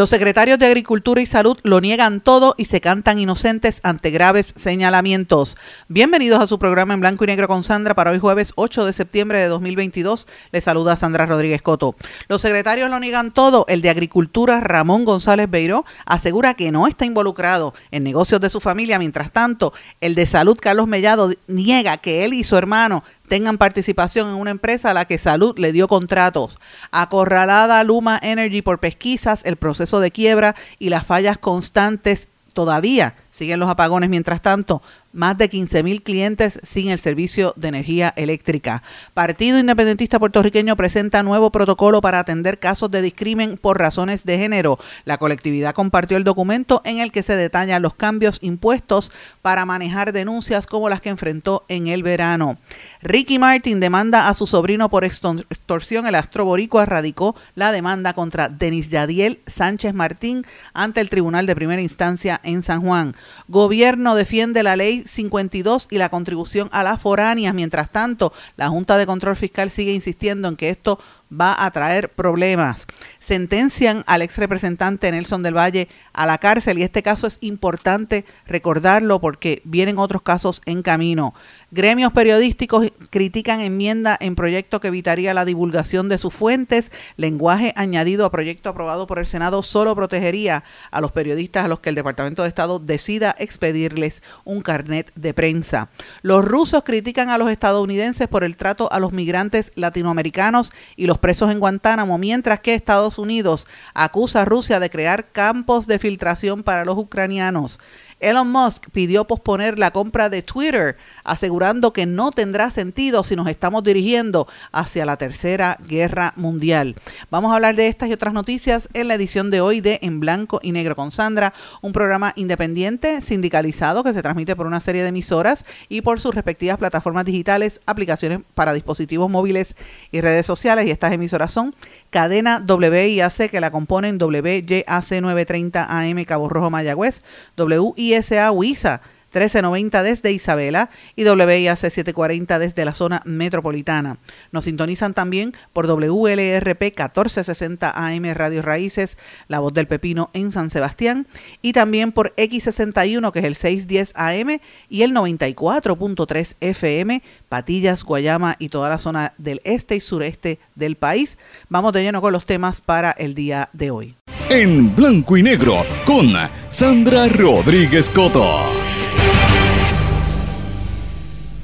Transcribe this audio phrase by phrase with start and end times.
[0.00, 4.54] Los secretarios de Agricultura y Salud lo niegan todo y se cantan inocentes ante graves
[4.56, 5.58] señalamientos.
[5.88, 8.94] Bienvenidos a su programa en blanco y negro con Sandra para hoy jueves 8 de
[8.94, 10.26] septiembre de 2022.
[10.52, 11.96] Les saluda Sandra Rodríguez Coto.
[12.28, 13.66] Los secretarios lo niegan todo.
[13.68, 18.60] El de Agricultura, Ramón González Beiró, asegura que no está involucrado en negocios de su
[18.60, 18.98] familia.
[18.98, 24.28] Mientras tanto, el de Salud, Carlos Mellado, niega que él y su hermano tengan participación
[24.28, 26.58] en una empresa a la que Salud le dio contratos.
[26.90, 33.58] Acorralada Luma Energy por pesquisas, el proceso de quiebra y las fallas constantes todavía siguen
[33.58, 38.82] los apagones mientras tanto más de 15 mil clientes sin el servicio de energía eléctrica.
[39.14, 44.78] Partido Independentista Puertorriqueño presenta nuevo protocolo para atender casos de discrimen por razones de género.
[45.04, 50.12] La colectividad compartió el documento en el que se detallan los cambios impuestos para manejar
[50.12, 52.58] denuncias como las que enfrentó en el verano.
[53.00, 56.06] Ricky Martin demanda a su sobrino por extorsión.
[56.06, 61.56] El astro boricua radicó la demanda contra Denis Yadiel Sánchez Martín ante el Tribunal de
[61.56, 63.14] Primera Instancia en San Juan.
[63.48, 67.54] Gobierno defiende la ley 52 y la contribución a las foráneas.
[67.54, 70.98] Mientras tanto, la Junta de Control Fiscal sigue insistiendo en que esto
[71.30, 72.86] va a traer problemas.
[73.18, 78.24] Sentencian al ex representante Nelson del Valle a la cárcel y este caso es importante
[78.46, 81.34] recordarlo porque vienen otros casos en camino.
[81.70, 86.90] Gremios periodísticos critican enmienda en proyecto que evitaría la divulgación de sus fuentes.
[87.16, 91.78] Lenguaje añadido a proyecto aprobado por el Senado solo protegería a los periodistas a los
[91.78, 95.90] que el Departamento de Estado decida expedirles un carnet de prensa.
[96.22, 101.18] Los rusos critican a los estadounidenses por el trato a los migrantes latinoamericanos y los
[101.20, 106.62] presos en Guantánamo, mientras que Estados Unidos acusa a Rusia de crear campos de filtración
[106.62, 107.78] para los ucranianos.
[108.20, 113.48] Elon Musk pidió posponer la compra de Twitter, asegurando que no tendrá sentido si nos
[113.48, 116.96] estamos dirigiendo hacia la tercera guerra mundial.
[117.30, 120.20] Vamos a hablar de estas y otras noticias en la edición de hoy de En
[120.20, 125.02] Blanco y Negro con Sandra, un programa independiente, sindicalizado, que se transmite por una serie
[125.02, 129.76] de emisoras y por sus respectivas plataformas digitales, aplicaciones para dispositivos móviles
[130.10, 130.86] y redes sociales.
[130.86, 131.74] Y estas emisoras son
[132.10, 137.22] Cadena WIAC, que la componen WYAC 930 AM Cabo Rojo Mayagüez,
[137.56, 144.18] WISA WISA 1390 desde Isabela y WIAC 740 desde la zona metropolitana.
[144.52, 149.16] Nos sintonizan también por WLRP 1460 AM Radio Raíces,
[149.48, 151.26] La Voz del Pepino en San Sebastián
[151.62, 158.56] y también por X61 que es el 610 AM y el 94.3 FM, Patillas, Guayama
[158.58, 161.38] y toda la zona del este y sureste del país.
[161.68, 164.16] Vamos de lleno con los temas para el día de hoy.
[164.48, 166.32] En blanco y negro con
[166.68, 168.90] Sandra Rodríguez Coto.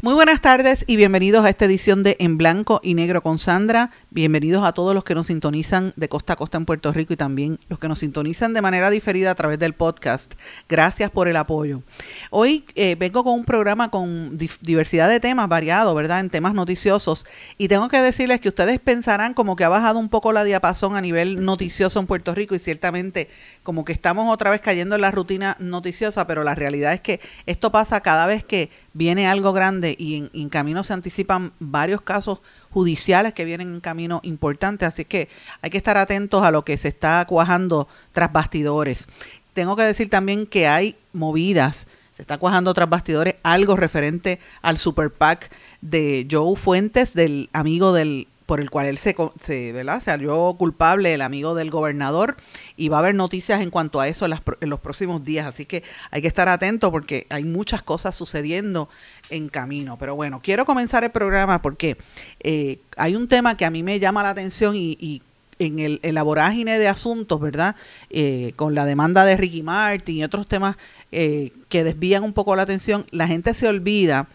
[0.06, 3.90] Muy buenas tardes y bienvenidos a esta edición de En Blanco y Negro con Sandra.
[4.10, 7.16] Bienvenidos a todos los que nos sintonizan de costa a costa en Puerto Rico y
[7.16, 10.34] también los que nos sintonizan de manera diferida a través del podcast.
[10.68, 11.82] Gracias por el apoyo.
[12.30, 16.20] Hoy eh, vengo con un programa con diversidad de temas variados, ¿verdad?
[16.20, 17.26] En temas noticiosos.
[17.58, 20.94] Y tengo que decirles que ustedes pensarán como que ha bajado un poco la diapasón
[20.94, 23.28] a nivel noticioso en Puerto Rico y ciertamente
[23.64, 27.18] como que estamos otra vez cayendo en la rutina noticiosa, pero la realidad es que
[27.46, 32.40] esto pasa cada vez que viene algo grande y en, camino se anticipan varios casos
[32.70, 35.28] judiciales que vienen en camino importante, así que
[35.62, 39.06] hay que estar atentos a lo que se está cuajando tras bastidores.
[39.52, 44.78] Tengo que decir también que hay movidas, se está cuajando tras bastidores algo referente al
[44.78, 50.00] Super PAC de Joe Fuentes, del amigo del por el cual él se, se, ¿verdad?
[50.02, 52.36] se halló culpable, el amigo del gobernador,
[52.76, 55.46] y va a haber noticias en cuanto a eso en, en los próximos días.
[55.46, 55.82] Así que
[56.12, 58.88] hay que estar atento porque hay muchas cosas sucediendo
[59.30, 59.98] en camino.
[59.98, 61.96] Pero bueno, quiero comenzar el programa porque
[62.40, 65.22] eh, hay un tema que a mí me llama la atención y,
[65.58, 67.76] en, el, en vorágine de asuntos, ¿verdad?
[68.10, 70.76] Eh, con la demanda de Ricky Martin y otros temas
[71.12, 74.28] eh, que desvían un poco la atención, la gente se olvida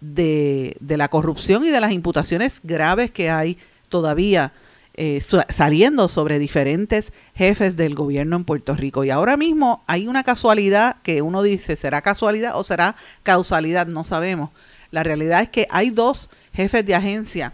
[0.00, 3.58] de, de la corrupción y de las imputaciones graves que hay
[3.88, 4.52] todavía
[5.00, 9.04] eh, saliendo sobre diferentes jefes del gobierno en Puerto Rico.
[9.04, 13.86] Y ahora mismo hay una casualidad que uno dice, ¿será casualidad o será causalidad?
[13.86, 14.50] No sabemos.
[14.90, 17.52] La realidad es que hay dos jefes de agencia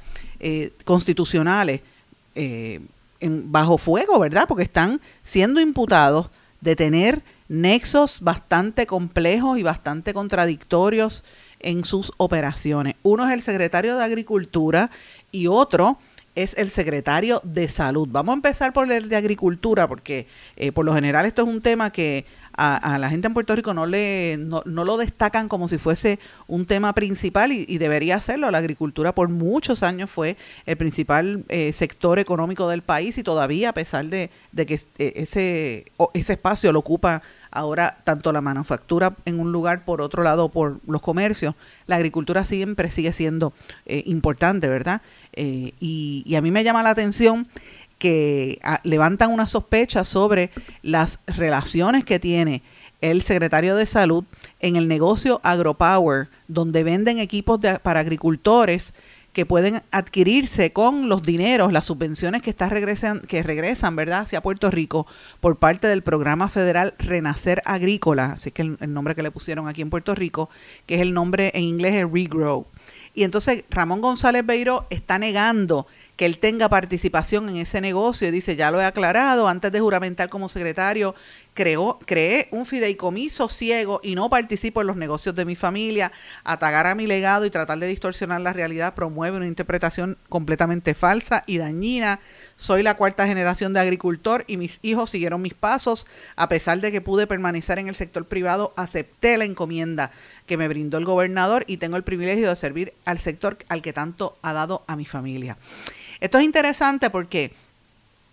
[0.85, 1.83] constitucionales
[2.35, 4.47] en, bajo fuego, ¿verdad?
[4.49, 6.31] Porque están siendo imputados
[6.63, 11.25] de tener nexos bastante complejos y bastante contradictorios
[11.65, 12.95] en sus operaciones.
[13.03, 14.91] Uno es el secretario de Agricultura
[15.33, 15.99] y otro
[16.35, 18.09] es el secretario de Salud.
[18.11, 20.27] Vamos a empezar por el de Agricultura, porque
[20.57, 22.27] eh, por lo general esto es un tema que
[22.57, 26.67] a, la gente en Puerto Rico no, le, no, lo destacan como si fuese un
[26.67, 28.51] tema principal y, debería serlo.
[28.51, 30.37] La agricultura por muchos años fue
[30.67, 35.13] el principal eh, sector económico del país y todavía a pesar de, de que eh,
[35.17, 37.23] ese, ese espacio lo ocupa
[37.55, 41.55] ahora tanto la manufactura en un lugar, por otro lado por los comercios,
[41.87, 43.53] la agricultura siempre sigue siendo
[43.87, 45.01] importante, ¿verdad?
[45.33, 47.49] Eh, y, a mí me llama la atención
[47.99, 50.51] que ah, levantan una sospecha sobre
[50.83, 52.63] las relaciones que tiene
[53.01, 54.25] el secretario de salud
[54.61, 58.95] en el negocio AgroPower, donde venden equipos para agricultores
[59.35, 64.21] que pueden adquirirse con los dineros, las subvenciones que, está regresan, que regresan ¿verdad?
[64.21, 65.07] hacia Puerto Rico
[65.41, 69.83] por parte del programa federal Renacer Agrícola, así que el, nombre que le pusieron aquí
[69.83, 70.49] en Puerto Rico,
[70.87, 72.67] que es el nombre en inglés es Regrow.
[73.13, 75.87] Y entonces Ramón González Beiro está negando
[76.17, 79.81] que él tenga participación en ese negocio y dice, ya lo he aclarado, antes de
[79.81, 81.15] juramentar como secretario,
[81.55, 86.13] creé un fideicomiso ciego y no participo en los negocios de mi familia,
[86.43, 91.45] atagar a mi legado y tratar de distorsionar la realidad promueve una interpretación completamente falsa
[91.47, 92.21] y dañina.
[92.57, 96.07] Soy la cuarta generación de agricultor y mis hijos siguieron mis pasos.
[96.37, 100.11] A pesar de que pude permanecer en el sector privado, acepté la encomienda
[100.47, 103.93] que me brindó el gobernador y tengo el privilegio de servir al sector al que
[103.93, 105.57] tanto ha dado a mi familia.
[106.21, 107.53] Esto es interesante porque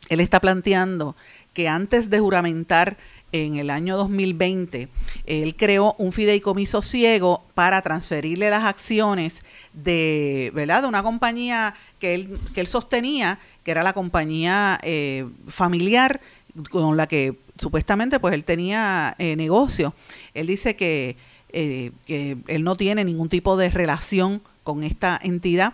[0.10, 1.16] él está planteando
[1.54, 2.98] que antes de juramentar
[3.32, 4.90] en el año 2020,
[5.26, 9.44] él creó un fideicomiso ciego para transferirle las acciones
[9.74, 10.84] de, ¿verdad?
[10.84, 16.20] de una compañía que él, que él sostenía, que era la compañía eh, familiar
[16.70, 19.94] con la que supuestamente pues él tenía eh, negocio.
[20.34, 21.16] Él dice que
[21.54, 25.74] eh, que él no tiene ningún tipo de relación con esta entidad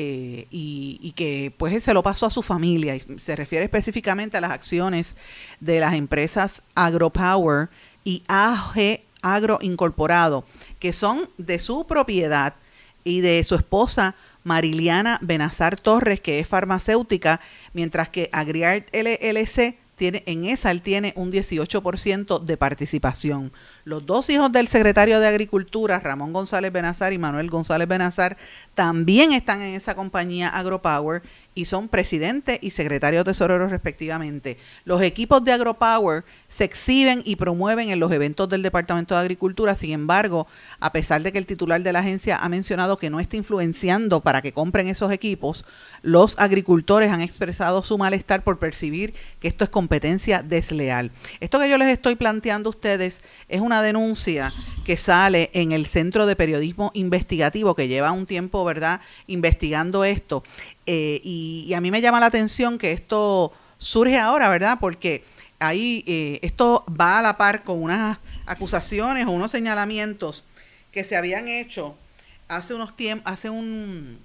[0.00, 2.94] eh, y, que pues se lo pasó a su familia.
[2.94, 5.16] Y se refiere específicamente a las acciones
[5.58, 7.68] de las empresas AgroPower
[8.04, 10.44] y AG Agro Incorporado,
[10.78, 12.54] que son de su propiedad
[13.02, 14.14] y de su esposa
[14.44, 17.40] Mariliana Benazar Torres, que es farmacéutica,
[17.72, 23.52] mientras que Agriart LLC tiene, en esa él tiene un 18% de participación.
[23.84, 28.38] Los dos hijos del secretario de Agricultura, Ramón González Benazar y Manuel González Benazar,
[28.74, 31.22] también están en esa compañía AgroPower
[31.54, 34.56] y son presidente y secretario tesorero respectivamente.
[34.84, 39.74] Los equipos de AgroPower se exhiben y promueven en los eventos del Departamento de Agricultura.
[39.74, 40.46] Sin embargo,
[40.80, 44.20] a pesar de que el titular de la agencia ha mencionado que no está influenciando
[44.20, 45.66] para que compren esos equipos,
[46.02, 51.10] los agricultores han expresado su malestar por percibir que esto es competencia desleal.
[51.40, 54.52] Esto que yo les estoy planteando a ustedes es una denuncia
[54.84, 60.42] que sale en el Centro de Periodismo Investigativo que lleva un tiempo, ¿verdad?, investigando esto.
[60.86, 64.78] Eh, y, a mí me llama la atención que esto surge ahora, ¿verdad?
[64.80, 65.24] Porque
[65.58, 70.44] ahí eh, esto va a la par con unas acusaciones o unos señalamientos
[70.92, 71.96] que se habían hecho
[72.48, 74.18] hace unos tiempos, hace un,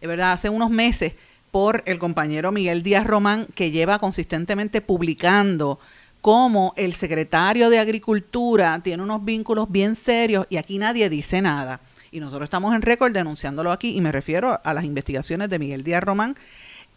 [0.00, 0.32] ¿verdad?
[0.32, 1.14] Hace unos meses
[1.50, 5.78] por el compañero Miguel Díaz Román, que lleva consistentemente publicando
[6.20, 11.80] cómo el secretario de Agricultura tiene unos vínculos bien serios y aquí nadie dice nada.
[12.10, 15.84] Y nosotros estamos en récord denunciándolo aquí y me refiero a las investigaciones de Miguel
[15.84, 16.36] Díaz Román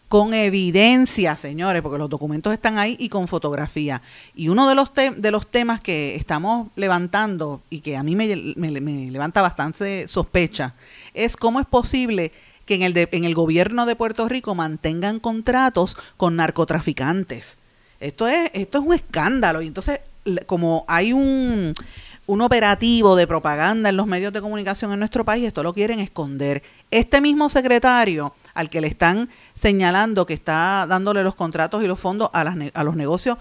[0.08, 4.00] con evidencia, señores, porque los documentos están ahí y con fotografía.
[4.34, 8.26] Y uno de los, de los temas que estamos levantando y que a mí me,
[8.26, 10.74] levanta bastante sospecha
[11.12, 12.32] es cómo es posible
[12.64, 17.58] que en el, en el gobierno de Puerto Rico mantengan contratos con narcotraficantes.
[18.00, 19.60] Esto es, esto es un escándalo.
[19.62, 20.00] Y entonces,
[20.46, 21.74] como hay un,
[22.28, 25.98] un operativo de propaganda en los medios de comunicación en nuestro país, esto lo quieren
[25.98, 26.62] esconder.
[26.90, 31.98] Este mismo secretario al que le están señalando que está dándole los contratos y los
[31.98, 33.38] fondos a, las, a los negocios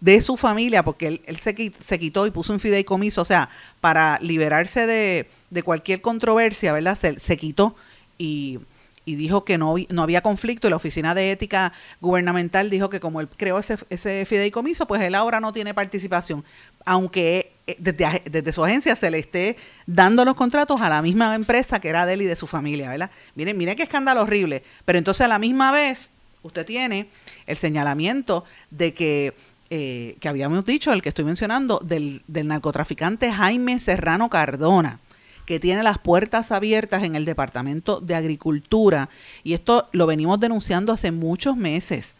[0.00, 3.50] de su familia, porque él, se, se, quitó y puso un fideicomiso, o sea,
[3.82, 6.96] para liberarse de, de cualquier controversia, ¿verdad?
[6.96, 7.76] Se, se quitó
[8.16, 8.60] y,
[9.04, 13.20] dijo que no, no había conflicto y la Oficina de Ética Gubernamental dijo que como
[13.20, 16.42] él creó ese, ese fideicomiso, pues él ahora no tiene participación,
[16.86, 17.43] aunque
[17.78, 19.56] desde, desde, su agencia se le esté
[19.86, 22.90] dando los contratos a la misma empresa que era de él y de su familia,
[22.90, 23.10] ¿verdad?
[23.34, 26.10] Miren, miren qué escándalo horrible, pero entonces a la misma vez
[26.42, 27.08] usted tiene
[27.46, 29.34] el señalamiento de que
[29.70, 35.00] eh, que habíamos dicho, el que estoy mencionando, del, del narcotraficante Jaime Serrano Cardona
[35.46, 39.10] que tiene las puertas abiertas en el Departamento de Agricultura.
[39.42, 42.16] Y esto lo venimos denunciando hace muchos meses.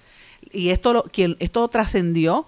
[0.53, 1.05] Y esto, lo,
[1.39, 2.47] esto trascendió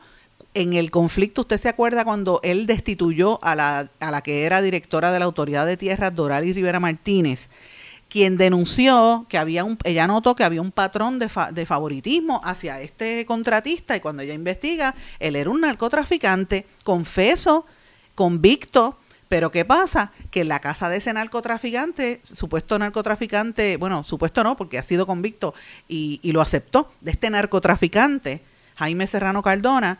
[0.56, 4.62] en el conflicto, usted se acuerda cuando él destituyó a la, a la que era
[4.62, 7.50] directora de la Autoridad de Tierras, Doral y Rivera Martínez,
[8.08, 12.80] quien denunció que había un, ella notó que había un patrón de, de favoritismo hacia
[12.80, 17.66] este contratista y cuando ella investiga, él era un narcotraficante, confeso,
[18.14, 18.96] convicto,
[19.28, 20.12] pero ¿qué pasa?
[20.30, 25.06] Que en la casa de ese narcotraficante, supuesto narcotraficante, bueno, supuesto no, porque ha sido
[25.06, 25.52] convicto
[25.86, 28.40] y, y lo aceptó, de este narcotraficante,
[28.76, 29.98] Jaime Serrano Cardona,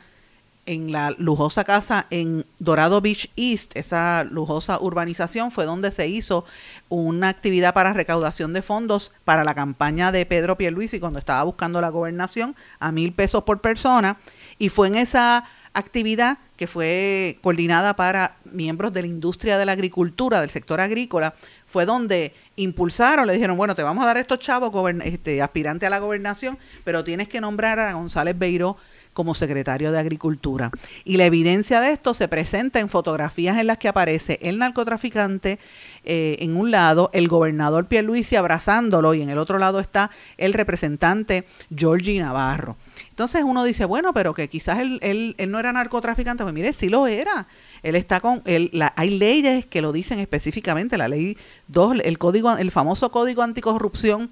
[0.67, 6.45] en la lujosa casa en Dorado Beach East, esa lujosa urbanización, fue donde se hizo
[6.89, 11.81] una actividad para recaudación de fondos para la campaña de Pedro Pierluisi cuando estaba buscando
[11.81, 14.19] la gobernación a mil pesos por persona.
[14.59, 19.73] Y fue en esa actividad que fue coordinada para miembros de la industria de la
[19.73, 21.35] agricultura, del sector agrícola,
[21.67, 24.73] fue donde impulsaron, le dijeron, bueno, te vamos a dar estos chavos
[25.05, 28.79] este, aspirante a la gobernación, pero tienes que nombrar a González Beiró
[29.17, 30.71] como secretario de Agricultura.
[31.03, 35.59] Y la evidencia de esto se presenta en fotografías en las que aparece el narcotraficante
[36.05, 40.53] eh, en un lado, el gobernador Pierluisi abrazándolo y en el otro lado está el
[40.53, 42.77] representante Georgie Navarro.
[43.09, 46.43] Entonces uno dice, bueno, pero que quizás él, él, no era narcotraficante.
[46.43, 47.49] Pues mire, sí lo era.
[47.83, 52.19] Él está con, él, la, hay leyes que lo dicen específicamente, la ley 2, el
[52.19, 54.31] código, el famoso código anticorrupción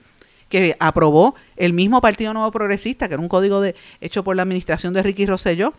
[0.48, 4.42] que aprobó el mismo Partido Nuevo Progresista, que era un código de, hecho por la
[4.42, 5.74] administración de Ricky Rosselló,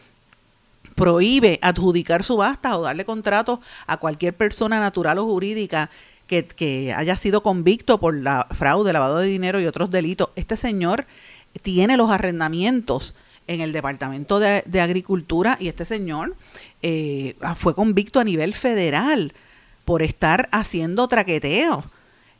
[0.96, 5.90] prohíbe adjudicar subastas o darle contratos a cualquier persona natural o jurídica
[6.28, 10.30] que, que, haya sido convicto por la fraude, lavado de dinero y otros delitos.
[10.36, 11.06] Este señor
[11.62, 13.16] tiene los arrendamientos
[13.48, 16.36] en el Departamento de, Agricultura y este señor
[16.82, 19.34] eh, fue convicto a nivel federal
[19.84, 21.86] por estar haciendo traqueteos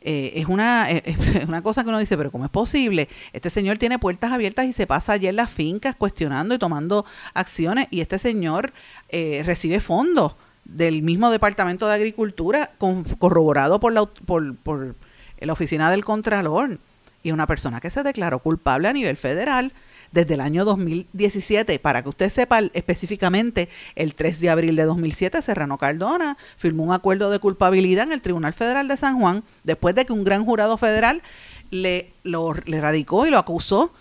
[0.08, 3.08] eh, es, una, es una cosa que uno dice, pero ¿cómo es posible?
[3.32, 7.04] Este señor tiene puertas abiertas y se pasa allí en las fincas cuestionando y tomando
[7.34, 8.72] acciones y este señor
[9.08, 12.70] eh, recibe fondos del mismo Departamento de Agricultura
[13.18, 14.94] corroborado por la, por, por
[15.40, 16.78] la Oficina del Contralor
[17.24, 19.72] y una persona que se declaró culpable a nivel federal
[20.16, 21.78] desde el año 2017.
[21.78, 26.92] Para que usted sepa específicamente, el 3 de abril de 2007, Serrano Cardona firmó un
[26.92, 30.44] acuerdo de culpabilidad en el Tribunal Federal de San Juan después de que un gran
[30.46, 31.22] jurado federal
[31.70, 33.92] le, lo, le radicó y lo acusó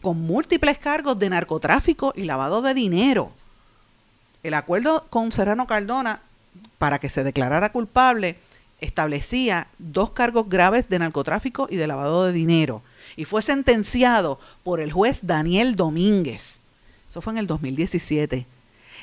[0.00, 3.30] con múltiples cargos de narcotráfico y lavado de dinero.
[4.42, 6.22] El acuerdo con Serrano Cardona
[6.78, 8.38] para que se declarara culpable
[8.80, 12.80] establecía dos cargos graves de narcotráfico y de lavado de dinero
[13.18, 16.60] y fue sentenciado por el juez Daniel Domínguez.
[17.10, 18.46] Eso fue en el 2017.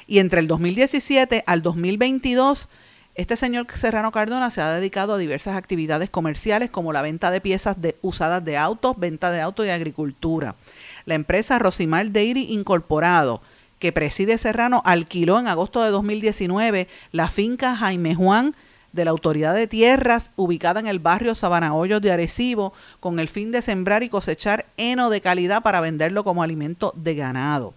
[0.07, 2.69] Y entre el 2017 al 2022,
[3.15, 7.41] este señor Serrano Cardona se ha dedicado a diversas actividades comerciales como la venta de
[7.41, 10.55] piezas de, usadas de autos, venta de autos y agricultura.
[11.03, 13.41] La empresa Rosimar Dairy Incorporado,
[13.79, 18.55] que preside Serrano, alquiló en agosto de 2019 la finca Jaime Juan
[18.95, 23.51] de la Autoridad de Tierras, ubicada en el barrio Sabana de Arecibo, con el fin
[23.51, 27.73] de sembrar y cosechar heno de calidad para venderlo como alimento de ganado.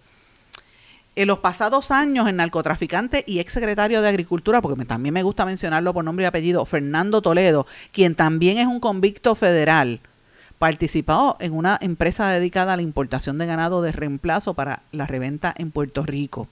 [1.15, 5.93] En los pasados años, el narcotraficante y exsecretario de Agricultura, porque también me gusta mencionarlo
[5.93, 9.99] por nombre y apellido, Fernando Toledo, quien también es un convicto federal,
[10.59, 15.53] participó en una empresa dedicada a la importación de ganado de reemplazo para la reventa
[15.57, 16.47] en Puerto Rico.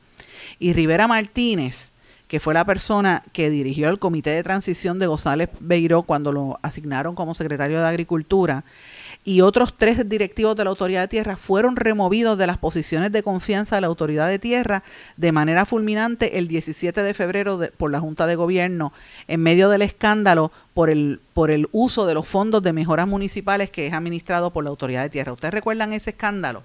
[0.59, 1.91] Y Rivera Martínez,
[2.27, 6.60] que fue la persona que dirigió el comité de transición de González Beiró cuando lo
[6.62, 8.63] asignaron como secretario de Agricultura,
[9.27, 13.24] y otros tres directivos de la Autoridad de Tierra fueron removidos de las posiciones de
[13.24, 14.84] confianza de la Autoridad de Tierra
[15.17, 18.93] de manera fulminante el 17 de febrero por la Junta de Gobierno
[19.27, 23.69] en medio del escándalo por el, por el uso de los fondos de mejoras municipales
[23.69, 25.34] que es administrado por la Autoridad de Tierra.
[25.34, 26.63] ¿Ustedes recuerdan ese escándalo?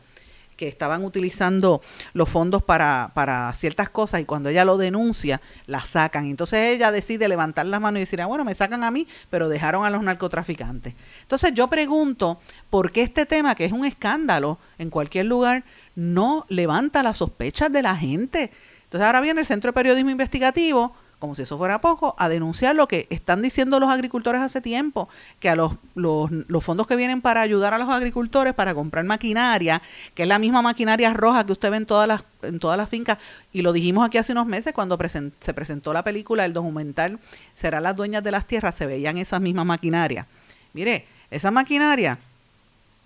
[0.63, 5.81] Que estaban utilizando los fondos para, para ciertas cosas y cuando ella lo denuncia, la
[5.81, 6.27] sacan.
[6.27, 9.49] Entonces ella decide levantar las manos y decir, ah, bueno, me sacan a mí, pero
[9.49, 10.95] dejaron a los narcotraficantes.
[11.23, 12.39] Entonces yo pregunto,
[12.71, 15.65] ¿por qué este tema, que es un escándalo en cualquier lugar,
[15.97, 18.53] no levanta las sospechas de la gente?
[18.85, 22.75] Entonces ahora viene el Centro de Periodismo Investigativo como si eso fuera poco, a denunciar
[22.75, 26.97] lo que están diciendo los agricultores hace tiempo, que a los, los, los, fondos que
[26.97, 29.81] vienen para ayudar a los agricultores para comprar maquinaria,
[30.17, 32.89] que es la misma maquinaria roja que usted ve en todas las, en todas las
[32.89, 33.19] fincas,
[33.53, 34.99] y lo dijimos aquí hace unos meses cuando
[35.39, 37.21] se presentó la película, el documental
[37.55, 40.27] Será las dueñas de las tierras, se veían esas mismas maquinarias.
[40.73, 42.19] Mire, esa maquinaria,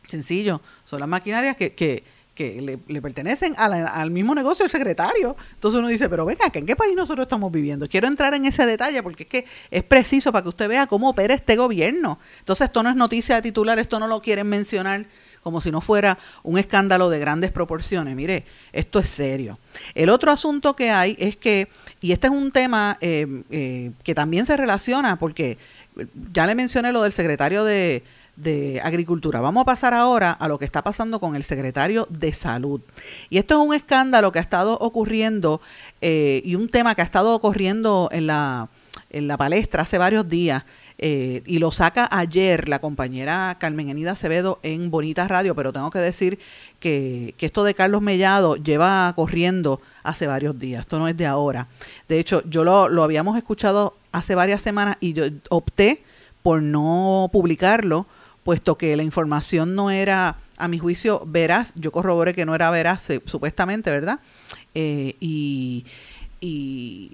[0.08, 2.02] sencillo, son las maquinarias que, que
[2.36, 5.34] que le, pertenecen al mismo negocio del secretario.
[5.54, 7.88] Entonces uno dice, pero venga, ¿en qué país nosotros estamos viviendo?
[7.88, 11.08] Quiero entrar en ese detalle porque es que es preciso para que usted vea cómo
[11.08, 12.20] opera este gobierno.
[12.38, 15.06] Entonces esto no es noticia de titular, esto no lo quieren mencionar
[15.42, 18.14] como si no fuera un escándalo de grandes proporciones.
[18.16, 19.58] Mire, esto es serio.
[19.94, 21.68] El otro asunto que hay es que,
[22.00, 25.56] y este es un tema eh, eh, que también se relaciona porque
[26.32, 28.02] ya le mencioné lo del secretario de
[28.36, 29.40] de Agricultura.
[29.40, 32.80] Vamos a pasar ahora a lo que está pasando con el secretario de Salud.
[33.30, 35.60] Y esto es un escándalo que ha estado ocurriendo
[36.00, 38.68] eh, y un tema que ha estado ocurriendo en la,
[39.10, 40.64] en la palestra hace varios días.
[40.98, 45.90] Eh, y lo saca ayer la compañera Carmen Enida Acevedo en Bonita Radio, pero tengo
[45.90, 46.38] que decir
[46.80, 51.26] que, que, esto de Carlos Mellado lleva corriendo hace varios días, esto no es de
[51.26, 51.68] ahora.
[52.08, 56.02] De hecho, yo lo, lo habíamos escuchado hace varias semanas y yo opté
[56.42, 58.06] por no publicarlo
[58.46, 61.72] puesto que la información no era, a mi juicio, veraz.
[61.74, 64.20] Yo corroboré que no era veraz, supuestamente, ¿verdad?
[64.72, 65.84] Eh, y,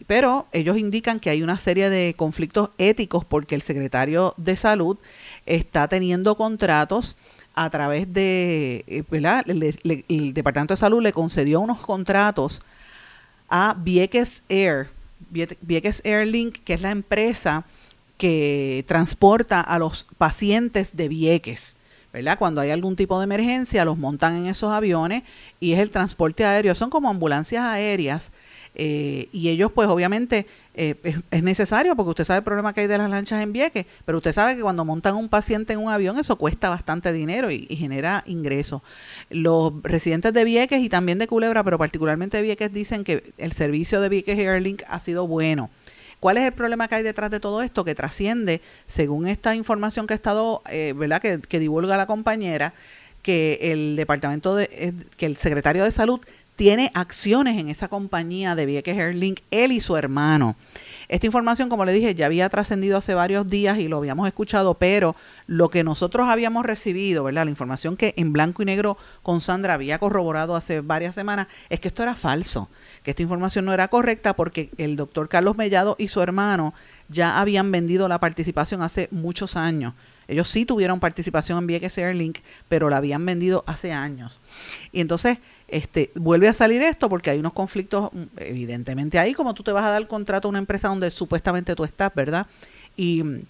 [0.07, 4.99] pero ellos indican que hay una serie de conflictos éticos porque el secretario de salud
[5.47, 7.17] está teniendo contratos
[7.55, 9.43] a través de, eh, ¿verdad?
[9.49, 12.61] el Departamento de Salud le concedió unos contratos
[13.49, 14.91] a Vieques Air,
[15.31, 17.65] Vieques Airlink, que es la empresa
[18.23, 21.77] que transporta a los pacientes de Vieques.
[22.13, 22.39] ¿verdad?
[22.39, 25.25] Cuando hay algún tipo de emergencia, los montan en esos aviones
[25.59, 26.77] y es el transporte aéreo.
[26.77, 28.31] Son como ambulancias aéreas
[28.77, 30.95] eh, y ellos pues obviamente eh,
[31.33, 34.19] es, necesario porque usted sabe el problema que hay de las lanchas en Vieques, pero
[34.19, 37.67] usted sabe que cuando montan un paciente en un avión eso cuesta bastante dinero y,
[37.69, 38.83] y genera ingresos.
[39.31, 43.51] Los residentes de Vieques y también de Culebra, pero particularmente de Vieques, dicen que el
[43.51, 45.71] servicio de Vieques Airlink ha sido bueno
[46.23, 47.85] ¿Cuál es el problema que hay detrás de todo esto?
[47.85, 51.21] Que trasciende, según esta información que ha estado, eh, ¿verdad?
[51.21, 52.75] Que, divulga la compañera,
[53.23, 56.21] que el departamento de, que el secretario de salud
[56.55, 60.55] tiene acciones en esa compañía de Vieques Airlink, él y su hermano.
[61.09, 64.75] Esta información, como le dije, ya había trascendido hace varios días y lo habíamos escuchado,
[64.75, 65.17] pero
[65.49, 67.47] lo que nosotros habíamos recibido, ¿verdad?
[67.47, 71.81] La información que en blanco y negro con Sandra había corroborado hace varias semanas, es
[71.81, 72.69] que esto era falso
[73.03, 76.75] que esta información no era correcta porque el doctor Carlos Mellado y su hermano
[77.09, 79.95] ya habían vendido la participación hace muchos años.
[80.29, 82.39] Ellos sí tuvieron participación en Vieques Airlink,
[82.69, 84.39] pero la habían vendido hace años.
[84.93, 85.39] Y entonces
[85.69, 89.73] este, vuelve a salir esto porque hay unos conflictos mm, evidentemente ahí, como tú te
[89.73, 92.47] vas a dar contrato a una empresa donde supuestamente tú estás, ¿verdad?
[92.97, 93.41] Y mm,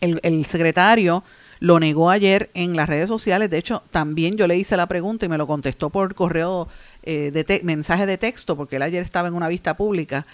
[0.00, 1.24] el, el secretario
[1.60, 3.48] lo negó ayer en las redes sociales.
[3.48, 6.68] De hecho, también yo le hice la pregunta y me lo contestó por correo
[7.06, 10.26] eh, de mensaje de texto, porque él ayer estaba en una vista pública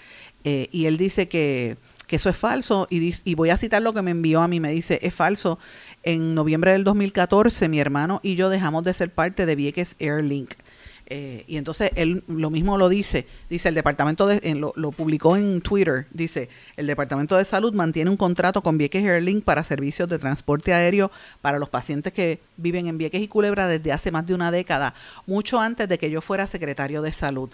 [0.43, 3.93] eh, y él dice que, que eso es falso y, y voy a citar lo
[3.93, 5.59] que me envió a mí, me dice, es falso.
[6.03, 10.53] En noviembre del 2014 mi hermano y yo dejamos de ser parte de Vieques Airlink.
[11.13, 15.35] Eh, y entonces él lo mismo lo dice, dice el departamento de, lo, lo, publicó
[15.35, 16.47] en Twitter, dice
[16.77, 21.11] el departamento de salud mantiene un contrato con Vieques Airlink para servicios de transporte aéreo
[21.41, 24.93] para los pacientes que viven en Vieques y Culebra desde hace más de una década,
[25.27, 27.49] mucho antes de que yo fuera secretario de salud.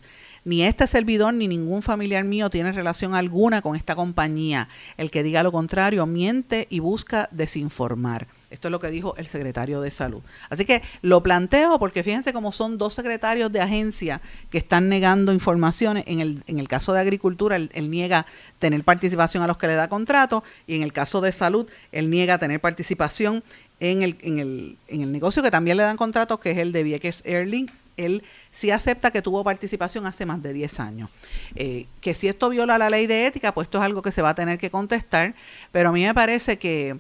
[0.46, 4.70] Ni este servidor ni ningún familiar mío tiene relación alguna con esta compañía.
[4.98, 8.28] El que diga lo contrario miente y busca desinformar.
[8.50, 10.22] Esto es lo que dijo el secretario de salud.
[10.50, 15.34] Así que lo planteo porque fíjense cómo son dos secretarios de agencia que están negando
[15.34, 16.06] informaciones.
[16.08, 18.26] En el, en el caso de agricultura, él, niega
[18.60, 22.10] tener participación a los que le da contrato y en el caso de salud, él
[22.10, 23.44] niega tener participación
[23.82, 26.72] en el, en el, en el negocio que también le dan contratos, que es el
[26.72, 27.70] de Vieques Airlink.
[27.98, 31.10] Él sí acepta que tuvo participación hace más de 10 años.
[31.56, 34.22] Eh, que si esto viola la ley de ética, pues esto es algo que se
[34.22, 35.36] va a tener que contestar,
[35.72, 36.98] pero a mí me parece que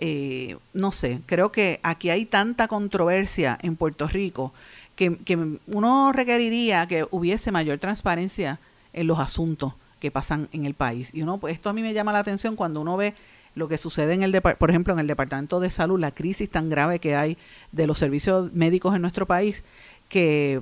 [0.00, 4.52] eh, no sé, creo que aquí hay tanta controversia en Puerto Rico
[4.98, 8.58] que, uno requeriría que hubiese mayor transparencia
[8.92, 11.14] en los asuntos que pasan en el país.
[11.14, 13.14] Y uno, pues esto a mí me llama la atención cuando uno ve
[13.54, 16.68] lo que sucede en el por ejemplo en el departamento de salud, la crisis tan
[16.68, 17.38] grave que hay
[17.72, 19.64] de los servicios médicos en nuestro país,
[20.08, 20.60] que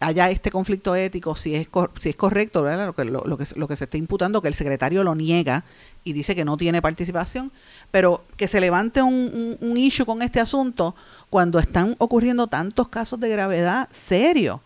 [0.00, 3.76] haya este conflicto ético, si es, si es correcto, Lo, que, lo, que, lo que
[3.76, 5.64] se está imputando, que el secretario lo niega
[6.04, 7.52] y dice que no tiene participación,
[7.90, 10.94] pero que se levante un, un, issue con este asunto
[11.28, 14.62] cuando están ocurriendo tantos casos de gravedad serio,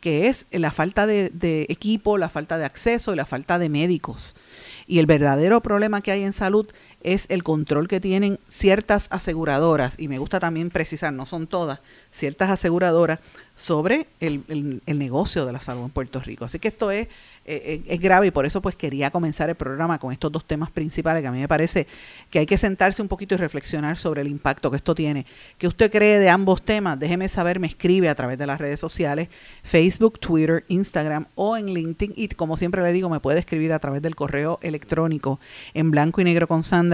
[0.00, 3.68] que es la falta de, de equipo, la falta de acceso y la falta de
[3.68, 4.34] médicos.
[4.86, 6.66] Y el verdadero problema que hay en salud
[7.02, 11.80] es el control que tienen ciertas aseguradoras, y me gusta también precisar, no son todas,
[12.12, 13.20] ciertas aseguradoras
[13.54, 16.44] sobre el, el negocio de la salud en Puerto Rico.
[16.44, 17.08] Así que esto es
[17.50, 20.44] eh, eh, es grave y por eso pues quería comenzar el programa con estos dos
[20.44, 21.86] temas principales que a mí me parece
[22.28, 25.24] que hay que sentarse un poquito y reflexionar sobre el impacto que esto tiene.
[25.56, 26.98] ¿Qué usted cree de ambos temas?
[26.98, 29.30] Déjeme saber, me escribe a través de las redes sociales,
[29.62, 33.78] Facebook, Twitter, Instagram o en LinkedIn y como siempre le digo, me puede escribir a
[33.78, 35.40] través del correo electrónico
[35.72, 36.87] en blanco y negro con sandra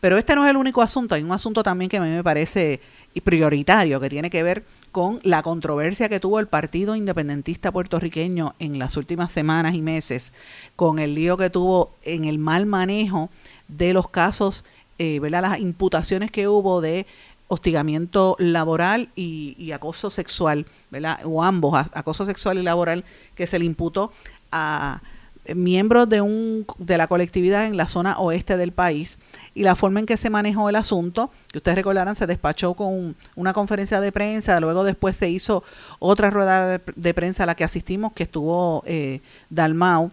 [0.00, 2.22] Pero este no es el único asunto, hay un asunto también que a mí me
[2.24, 2.80] parece
[3.22, 8.78] prioritario que tiene que ver con la controversia que tuvo el Partido Independentista puertorriqueño en
[8.78, 10.32] las últimas semanas y meses,
[10.76, 13.30] con el lío que tuvo en el mal manejo
[13.68, 14.64] de los casos,
[14.98, 15.42] eh, ¿verdad?
[15.42, 17.06] las imputaciones que hubo de
[17.48, 21.20] hostigamiento laboral y, acoso sexual, ¿verdad?
[21.24, 24.12] o ambos, acoso sexual y laboral, que se le imputó
[24.52, 25.00] a
[25.54, 29.18] miembros de, un, de la colectividad en la zona oeste del país
[29.54, 33.16] y la forma en que se manejó el asunto, que ustedes recordarán, se despachó con
[33.36, 35.62] una conferencia de prensa, luego después se hizo
[35.98, 40.10] otra rueda de, prensa a la que asistimos, que estuvo eh, Dalmau,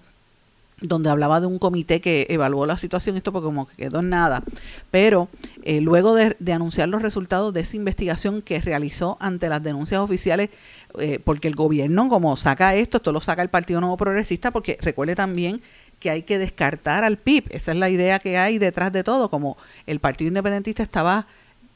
[0.81, 4.09] donde hablaba de un comité que evaluó la situación, esto porque como que quedó en
[4.09, 4.43] nada,
[4.91, 5.27] pero
[5.63, 10.49] eh, luego de, anunciar los resultados de esa investigación que realizó ante las denuncias oficiales,
[10.99, 14.77] eh, porque el gobierno como saca esto, esto lo saca el Partido Nuevo Progresista, porque
[14.81, 15.61] recuerde también
[15.99, 19.29] que hay que descartar al PIB, esa es la idea que hay detrás de todo,
[19.29, 19.57] como
[19.87, 21.27] el Partido Independentista estaba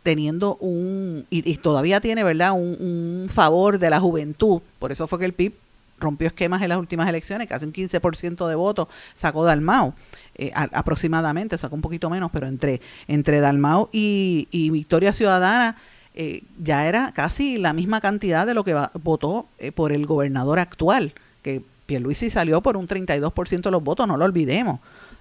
[0.03, 5.25] teniendo un, y, todavía tiene, ¿verdad?, un, favor de la juventud, por eso fue que
[5.25, 5.53] el PIB
[5.99, 9.93] rompió esquemas en las últimas elecciones, casi un 15% de votos sacó Dalmau,
[10.35, 15.77] eh, aproximadamente, sacó un poquito menos, pero entre, entre Dalmau y, Victoria Ciudadana
[16.13, 20.59] eh, ya era casi la misma cantidad de lo que votó eh, por el gobernador
[20.59, 24.79] actual, que Pierluisi salió por un 32% de los votos, no lo olvidemos.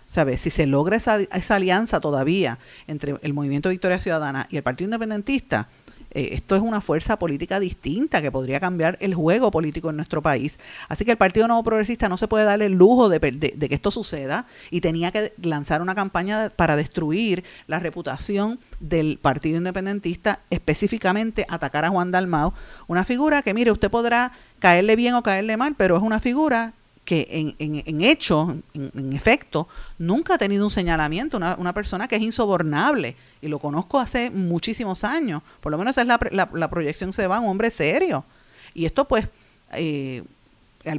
[0.09, 0.41] ¿Sabes?
[0.41, 4.87] Si se logra esa, esa alianza todavía entre el Movimiento Victoria Ciudadana y el Partido
[4.87, 5.69] Independentista,
[6.13, 10.23] eh, esto es una fuerza política distinta que podría cambiar el juego político en nuestro
[10.23, 10.59] país.
[10.89, 13.91] Así que el Partido Nuevo Progresista no se puede dar el lujo de, que esto
[13.91, 21.47] suceda y tenía que lanzar una campaña para destruir la reputación del Partido Independentista, específicamente
[21.49, 22.55] atacar a Juan Dalmao,
[22.89, 26.75] una figura que, mire, usted podrá caerle bien o caerle mal, pero es una figura
[27.11, 29.67] que en, en, en hecho, en, efecto,
[29.99, 34.31] nunca ha tenido un señalamiento, una, una, persona que es insobornable, y lo conozco hace
[34.31, 37.73] muchísimos años, por lo menos esa es la, la, la proyección se va, un hombre
[37.73, 38.25] serio.
[38.75, 39.27] Y esto pues,
[39.73, 40.23] eh,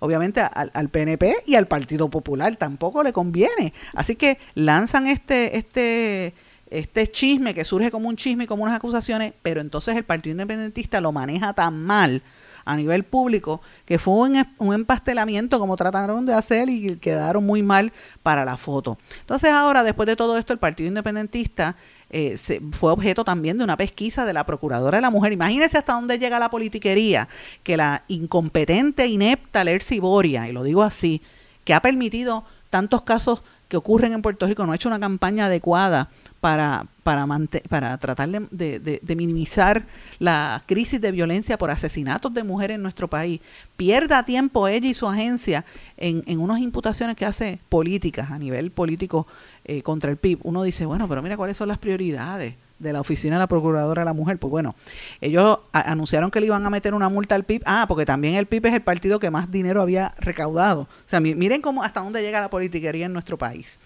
[0.00, 3.74] obviamente al, al, PNP y al Partido Popular tampoco le conviene.
[3.92, 6.32] Así que lanzan este, este,
[6.70, 10.32] este chisme que surge como un chisme y como unas acusaciones, pero entonces el Partido
[10.32, 12.22] Independentista lo maneja tan mal
[12.64, 17.62] a nivel público, que fue un, un empastelamiento como trataron de hacer y quedaron muy
[17.62, 18.98] mal para la foto.
[19.20, 21.76] Entonces ahora, después de todo esto, el Partido Independentista
[22.10, 25.32] eh, se, fue objeto también de una pesquisa de la Procuradora de la Mujer.
[25.32, 27.28] Imagínense hasta dónde llega la politiquería,
[27.62, 31.22] que la incompetente, inepta Lercy Boria, y lo digo así,
[31.64, 35.46] que ha permitido tantos casos que ocurren en Puerto Rico, no ha hecho una campaña
[35.46, 36.10] adecuada
[36.44, 37.26] para, para,
[37.70, 39.86] para tratar de, minimizar
[40.18, 43.40] la crisis de violencia por asesinatos de mujeres en nuestro país.
[43.78, 45.64] Pierda tiempo ella y su agencia
[45.96, 49.26] en, en unas imputaciones que hace políticas a nivel político
[49.64, 50.40] eh, contra el PIB.
[50.42, 54.02] Uno dice, bueno, pero mira cuáles son las prioridades de la oficina de la Procuradora
[54.02, 54.36] de la Mujer.
[54.36, 54.74] Pues bueno,
[55.22, 57.62] ellos anunciaron que le iban a meter una multa al PIB.
[57.64, 60.82] Ah, porque también el PIB es el partido que más dinero había recaudado.
[60.82, 63.78] O sea, miren cómo hasta dónde llega la politiquería en nuestro país.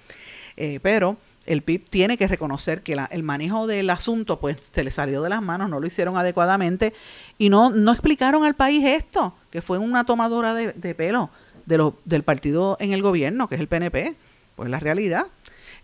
[0.56, 1.16] Eh, pero
[1.48, 5.30] el PIB tiene que reconocer que el manejo del asunto pues se le salió de
[5.30, 6.92] las manos, no lo hicieron adecuadamente
[7.38, 11.30] y no, no explicaron al país esto, que fue una tomadora de, pelo
[11.64, 14.14] de lo, del partido en el gobierno, que es el PNP,
[14.56, 15.26] pues la realidad.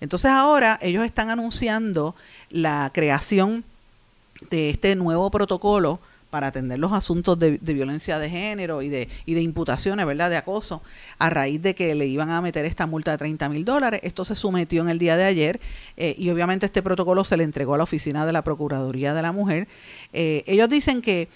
[0.00, 2.14] Entonces ahora ellos están anunciando
[2.50, 3.64] la creación
[4.50, 5.98] de este nuevo protocolo
[6.34, 10.36] para atender los asuntos de, violencia de género y de, y de imputaciones, ¿verdad?, de
[10.36, 10.82] acoso,
[11.20, 14.00] a raíz de que le iban a meter esta multa de 30 mil dólares.
[14.02, 15.60] Esto se sometió en el día de ayer
[15.96, 19.22] eh, y obviamente este protocolo se le entregó a la oficina de la Procuraduría de
[19.22, 19.68] la Mujer.
[20.12, 21.28] Eh, ellos dicen que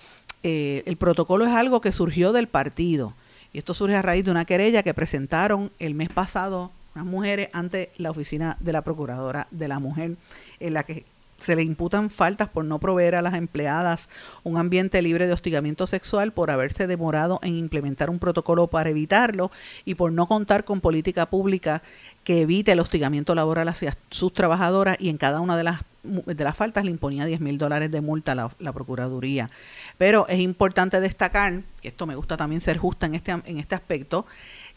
[0.42, 3.14] eh, el protocolo es algo que surgió del partido
[3.52, 7.50] y esto surge a raíz de una querella que presentaron el mes pasado unas mujeres
[7.52, 10.16] ante la oficina de la Procuradora de la Mujer,
[10.58, 11.04] en la que
[11.38, 14.08] se le imputan faltas por no proveer a las empleadas
[14.42, 19.50] un ambiente libre de hostigamiento sexual, por haberse demorado en implementar un protocolo para evitarlo
[19.84, 21.82] y por no contar con política pública
[22.24, 26.44] que evite el hostigamiento laboral hacia sus trabajadoras y en cada una de las, de
[26.44, 29.50] las faltas le imponía 10 mil dólares de multa a la, Procuraduría.
[29.96, 33.74] Pero es importante destacar, que esto me gusta también ser justa en este, en este
[33.74, 34.26] aspecto,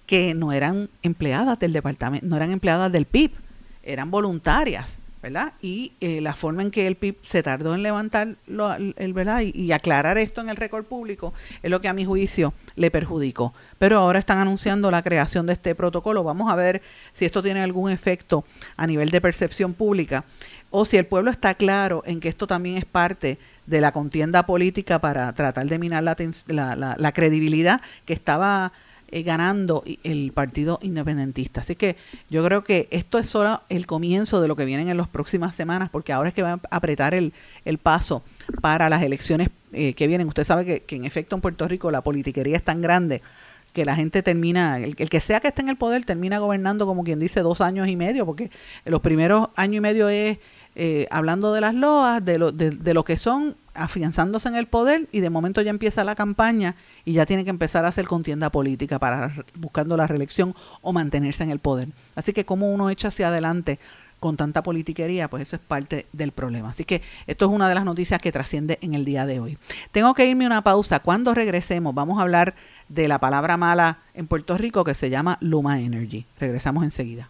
[0.06, 3.32] que no eran empleadas del departamento, no eran empleadas del PIB,
[3.84, 5.54] eran voluntarias, ¿verdad?
[5.62, 9.42] Y eh, la forma en que el PIB se tardó en levantar el, ¿verdad?
[9.42, 13.54] Y, aclarar esto en el récord público es lo que a mi juicio le perjudicó.
[13.78, 16.24] Pero ahora están anunciando la creación de este protocolo.
[16.24, 16.82] Vamos a ver
[17.14, 18.44] si esto tiene algún efecto
[18.78, 20.26] a nivel de percepción pública
[20.72, 24.46] o si el pueblo está claro en que esto también es parte de la contienda
[24.46, 26.16] política para tratar de minar la,
[26.48, 28.74] la, la credibilidad que estaba
[29.12, 31.62] eh, ganando el Partido Independentista.
[31.62, 31.96] Así que
[32.30, 35.56] yo creo que esto es solo el comienzo de lo que viene en las próximas
[35.56, 37.34] semanas, porque ahora es que va a apretar el,
[37.66, 38.24] el paso
[38.62, 40.28] para las elecciones eh, que vienen.
[40.28, 43.22] Usted sabe que, en efecto en Puerto Rico la politiquería es tan grande
[43.72, 47.06] que la gente termina, el, que sea que esté en el poder, termina gobernando como
[47.06, 48.52] quien dice dos años y medio, porque
[48.84, 50.40] los primeros años y medio es
[50.76, 55.08] eh, hablando de las loas, de lo, de, lo que son afianzándose en el poder
[55.12, 58.50] y de momento ya empieza la campaña y ya tiene que empezar a hacer contienda
[58.50, 61.90] política para buscando la reelección o mantenerse en el poder.
[62.16, 63.80] Así que como uno echa hacia adelante
[64.22, 66.70] con tanta politiquería, pues eso es parte del problema.
[66.70, 69.58] Así que esto es una de las noticias que trasciende en el día de hoy.
[69.92, 71.00] Tengo que irme a una pausa.
[71.00, 72.54] Cuando regresemos vamos a hablar
[72.88, 76.26] de la palabra mala en Puerto Rico que se llama Luma Energy.
[76.40, 77.30] Regresamos enseguida.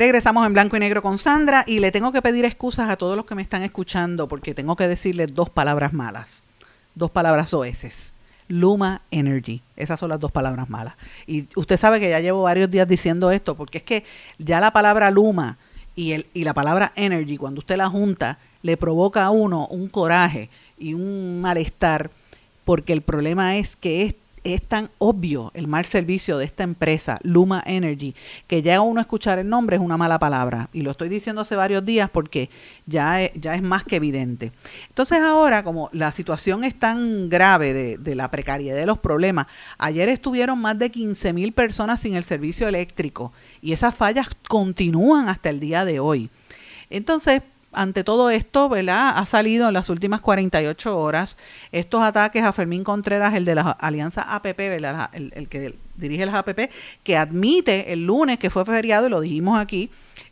[0.00, 3.16] Regresamos en blanco y negro con Sandra y le tengo que pedir excusas a todos
[3.16, 6.42] los que me están escuchando porque tengo que decirles dos palabras malas,
[6.94, 8.14] dos palabras oeces.
[8.48, 9.60] Luma Energy.
[9.76, 10.94] Esas son las dos palabras malas.
[11.26, 14.04] Y usted sabe que ya llevo varios días diciendo esto porque es que
[14.38, 15.58] ya la palabra Luma
[15.94, 19.88] y, el, y la palabra Energy, cuando usted la junta, le provoca a uno un
[19.88, 22.10] coraje y un malestar
[22.64, 27.18] porque el problema es que es es tan obvio el mal servicio de esta empresa,
[27.22, 28.14] Luma Energy,
[28.46, 30.68] que ya uno escuchar el nombre es una mala palabra.
[30.72, 32.50] Y lo estoy diciendo hace varios días porque
[32.86, 34.52] ya es, ya es más que evidente.
[34.88, 39.46] Entonces ahora, como la situación es tan grave de, de la precariedad de los problemas,
[39.78, 45.28] ayer estuvieron más de 15 mil personas sin el servicio eléctrico y esas fallas continúan
[45.28, 46.30] hasta el día de hoy.
[46.88, 49.12] Entonces, ante todo esto, ¿verdad?
[49.16, 51.36] Ha salido en las últimas 48 horas
[51.72, 55.10] estos ataques a Fermín Contreras, el de la Alianza APP, ¿verdad?
[55.12, 56.70] El, que dirige las APP,
[57.04, 59.90] que admite el lunes que fue feriado, y lo dijimos aquí,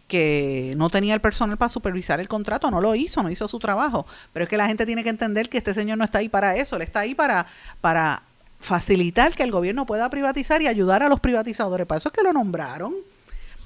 [0.09, 3.59] que no tenía el personal para supervisar el contrato, no lo hizo, no hizo su
[3.59, 4.07] trabajo.
[4.33, 6.57] Pero es que la gente tiene que entender que este señor no está ahí para
[6.57, 7.47] eso, él está ahí para,
[7.81, 8.23] para
[8.59, 11.87] facilitar que el gobierno pueda privatizar y ayudar a los privatizadores.
[11.87, 12.95] Para eso es que lo nombraron,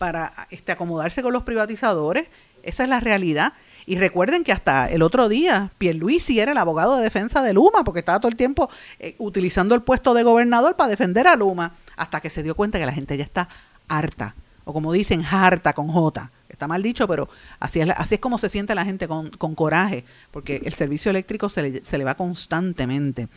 [0.03, 2.27] para este, acomodarse con los privatizadores
[2.63, 3.53] esa es la realidad.
[3.85, 7.83] Y recuerden que hasta el otro día Pierluisi era el abogado de defensa de Luma
[7.85, 8.71] porque estaba todo el tiempo
[9.01, 12.79] eh, utilizando el puesto de gobernador para defender a Luma hasta que se dio cuenta
[12.79, 13.49] que la gente ya está
[13.89, 16.31] harta o como dicen harta con J.
[16.49, 20.05] Está mal dicho, pero así es, así es como se siente la gente con, coraje,
[20.31, 23.29] porque el servicio eléctrico se le, se le, va constantemente.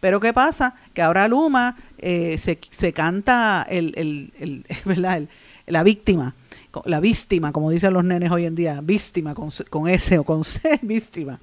[0.00, 0.74] Pero ¿qué pasa?
[0.92, 5.22] Que ahora Luma eh, se, se, canta el, el, el, ¿verdad?
[5.66, 6.34] la víctima
[6.86, 10.44] la víctima, como dicen los nenes hoy en día, víctima con, con S o con
[10.44, 11.40] C, víctima.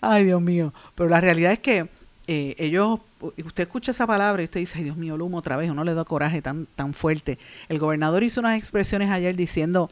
[0.00, 0.72] Ay, Dios mío.
[0.94, 1.88] Pero la realidad es que
[2.26, 5.72] eh, ellos, usted escucha esa palabra y usted dice, ay Dios mío, Lumo otra vez,
[5.74, 7.38] no le da coraje tan, tan fuerte.
[7.68, 9.90] El gobernador hizo unas expresiones ayer diciendo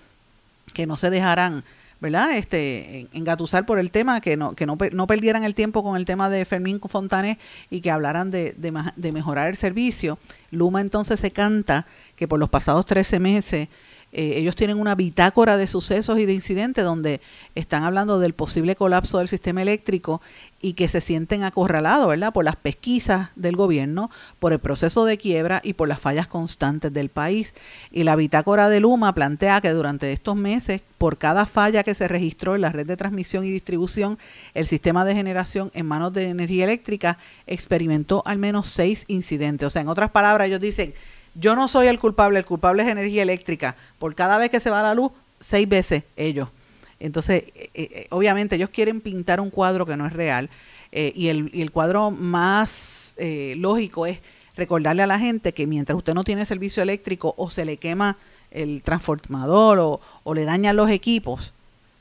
[0.73, 1.63] que no se dejarán,
[2.01, 2.37] ¿verdad?
[2.37, 6.07] Este, engatusar por el tema, que no, que no, no perdieran el tiempo con el
[6.07, 7.37] tema de Fermín Fontanes
[7.71, 10.19] y que hablaran de, de, de mejorar el servicio.
[10.51, 13.69] Luma entonces se canta que por los pasados 13 meses
[14.15, 17.23] eh, ellos tienen una bitácora de sucesos y de incidentes donde
[17.55, 20.21] están hablando del posible colapso del sistema eléctrico
[20.61, 22.33] y que se sienten acorralados, ¿verdad?
[22.33, 26.93] Por las pesquisas del gobierno, por el proceso de quiebra y por las fallas constantes
[26.93, 27.55] del país.
[27.91, 32.07] Y la bitácora de Luma plantea que durante estos meses, por cada falla que se
[32.07, 34.19] registró en la red de transmisión y distribución,
[34.53, 39.67] el sistema de generación en manos de energía eléctrica experimentó al menos seis incidentes.
[39.67, 40.93] O sea, en otras palabras, ellos dicen,
[41.35, 43.77] yo no soy el culpable, el culpable es energía eléctrica.
[43.99, 46.49] Por cada vez que se va la luz, seis veces ellos.
[47.01, 50.49] Entonces, eh, eh, obviamente ellos quieren pintar un cuadro que no es real
[50.93, 53.15] eh, y, el, el, cuadro más
[53.57, 54.21] lógico es
[54.57, 58.17] recordarle a la gente que mientras usted no tiene servicio eléctrico o se le quema
[58.51, 61.53] el transformador o, o le dañan los equipos,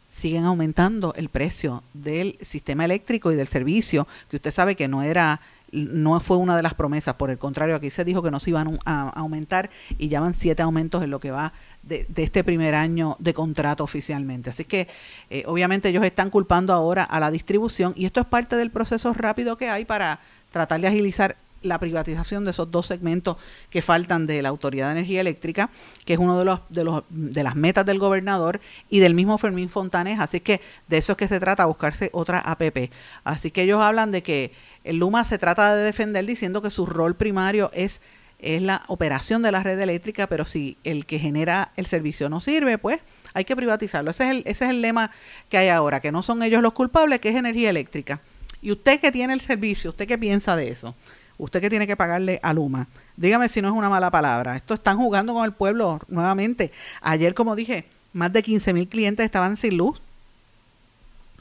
[0.10, 5.04] siguen aumentando el precio del sistema eléctrico y del servicio, que usted sabe que no
[5.04, 5.42] era
[5.72, 8.50] no fue una de las promesas, por el contrario, aquí se dijo que no se
[8.50, 11.54] iban a, aumentar y ya van siete aumentos en lo que va
[11.84, 14.50] de, este primer año de contrato oficialmente.
[14.50, 14.88] Así que
[15.30, 19.14] eh, obviamente ellos están culpando ahora a la distribución y esto es parte del proceso
[19.14, 20.20] rápido que hay para
[20.52, 23.38] tratar de agilizar la privatización de esos dos segmentos
[23.70, 25.70] que faltan de la Autoridad de Energía Eléctrica,
[26.06, 29.38] que es uno de los de los de las metas del gobernador y del mismo
[29.38, 32.92] Fermín Fontanes, así que de eso es que se trata buscarse otra APP.
[33.24, 34.52] Así que ellos hablan de que
[34.84, 38.02] el Luma se trata de defender diciendo que su rol primario es,
[38.40, 42.40] es la operación de la red eléctrica, pero si el que genera el servicio no
[42.40, 43.00] sirve, pues
[43.34, 44.12] hay que privatizarlo.
[44.12, 45.12] Ese es el, ese es el lema
[45.50, 48.22] que hay ahora, que no son ellos los culpables, que es energía eléctrica.
[48.62, 50.96] Y usted que tiene el servicio, ¿usted qué piensa de eso?
[51.38, 52.88] Usted que tiene que pagarle a Luma.
[53.18, 54.56] Dígame si no es una mala palabra.
[54.56, 56.72] Esto están jugando con el pueblo nuevamente.
[57.02, 60.02] Ayer, como dije, más de 15 mil clientes estaban sin luz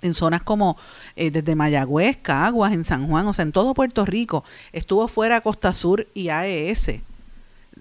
[0.03, 0.77] en zonas como
[1.17, 4.45] eh, desde Mayagüez, Caguas, en San Juan, o sea, en todo Puerto Rico.
[4.73, 7.01] Estuvo fuera Costa Sur y AES,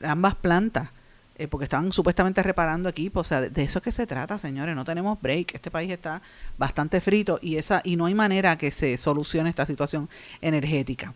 [0.04, 0.90] ambas plantas,
[1.38, 3.28] eh, porque estaban supuestamente reparando equipos.
[3.28, 4.76] O sea, de, eso es que se trata, señores.
[4.76, 5.56] No tenemos break.
[5.56, 6.22] Este país está
[6.58, 10.10] bastante frito y, esa, y no hay manera que se solucione esta situación
[10.42, 11.14] energética.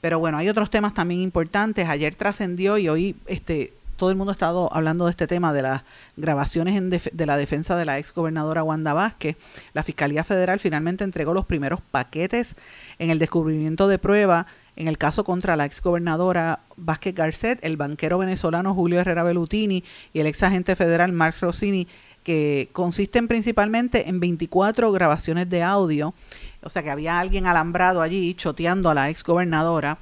[0.00, 1.88] Pero bueno, hay otros temas también importantes.
[1.88, 5.60] Ayer trascendió y hoy este, todo el mundo ha estado hablando de este tema de
[5.60, 5.82] las
[6.16, 6.80] grabaciones
[7.12, 9.36] de la defensa de la ex gobernadora Wanda Vázquez.
[9.74, 12.54] La Fiscalía Federal finalmente entregó los primeros paquetes
[12.98, 17.76] en el descubrimiento de prueba en el caso contra la ex gobernadora Vázquez Garcet, el
[17.76, 19.82] banquero venezolano Julio Herrera Bellutini
[20.12, 21.88] y el ex agente federal Mark Rossini,
[22.22, 26.14] que consisten principalmente en 24 grabaciones de audio.
[26.62, 29.98] O sea que había alguien alambrado allí choteando a la ex gobernadora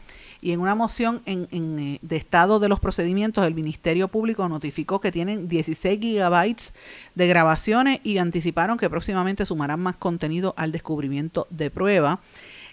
[0.46, 5.00] y en una moción en, eh, de estado de los procedimientos, el Ministerio Público notificó
[5.00, 6.72] que tienen 16 gigabytes
[7.16, 12.20] de grabaciones y anticiparon que próximamente sumarán más contenido al descubrimiento de prueba.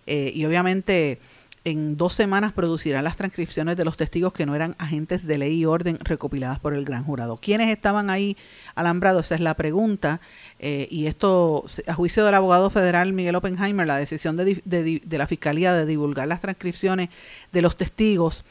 [0.06, 1.20] Eh, y obviamente
[1.66, 5.54] en dos semanas producirán las transcripciones de los testigos que no eran agentes de ley
[5.54, 7.38] y orden recopiladas por el gran jurado.
[7.38, 8.36] ¿Quiénes estaban ahí
[8.76, 9.28] alambrados?
[9.28, 10.20] Esa es la pregunta.
[10.60, 15.28] Eh, y esto, a juicio del abogado federal Miguel Oppenheimer, la decisión de, de, la
[15.28, 17.10] Fiscalía de divulgar las transcripciones
[17.54, 18.44] de los testigos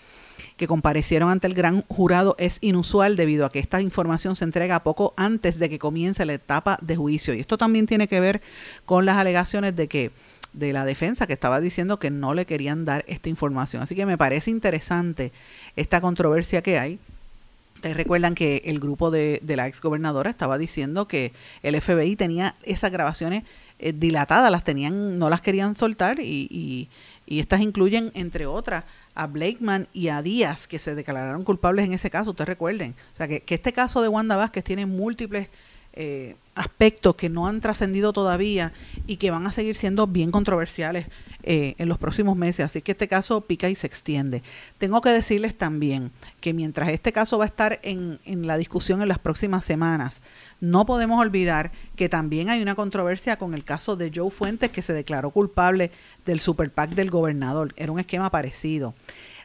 [0.56, 4.82] que comparecieron ante el gran jurado es inusual debido a que esta información se entrega
[4.82, 7.34] poco antes de que comience la etapa de juicio.
[7.34, 8.40] Y esto también tiene que ver
[8.86, 10.10] con las alegaciones de que
[10.52, 13.82] de la defensa que estaba diciendo que no le querían dar esta información.
[13.82, 15.32] Así que me parece interesante
[15.76, 16.98] esta controversia que hay.
[17.76, 22.54] Ustedes recuerdan que el grupo de, de la exgobernadora estaba diciendo que el FBI tenía
[22.62, 23.44] esas grabaciones
[23.80, 26.88] eh, dilatadas, las tenían, no las querían soltar y, y,
[27.26, 28.84] y estas incluyen, entre otras,
[29.14, 32.94] a Blakeman y a Díaz, que se declararon culpables en ese caso, ustedes recuerden.
[33.14, 35.48] O sea, que, que este caso de Wanda Vázquez tiene múltiples
[35.94, 38.72] eh, aspectos que no han trascendido todavía
[39.06, 41.06] y que van a seguir siendo bien controversiales
[41.44, 42.66] eh, en los próximos meses.
[42.66, 44.42] Así que este caso pica y se extiende.
[44.78, 49.08] Tengo que decirles también que mientras este caso va a estar en, la discusión en
[49.08, 50.22] las próximas semanas,
[50.60, 54.82] no podemos olvidar que también hay una controversia con el caso de Joe Fuentes que
[54.82, 55.90] se declaró culpable
[56.24, 57.74] del super PAC del gobernador.
[57.76, 58.94] Era un esquema parecido.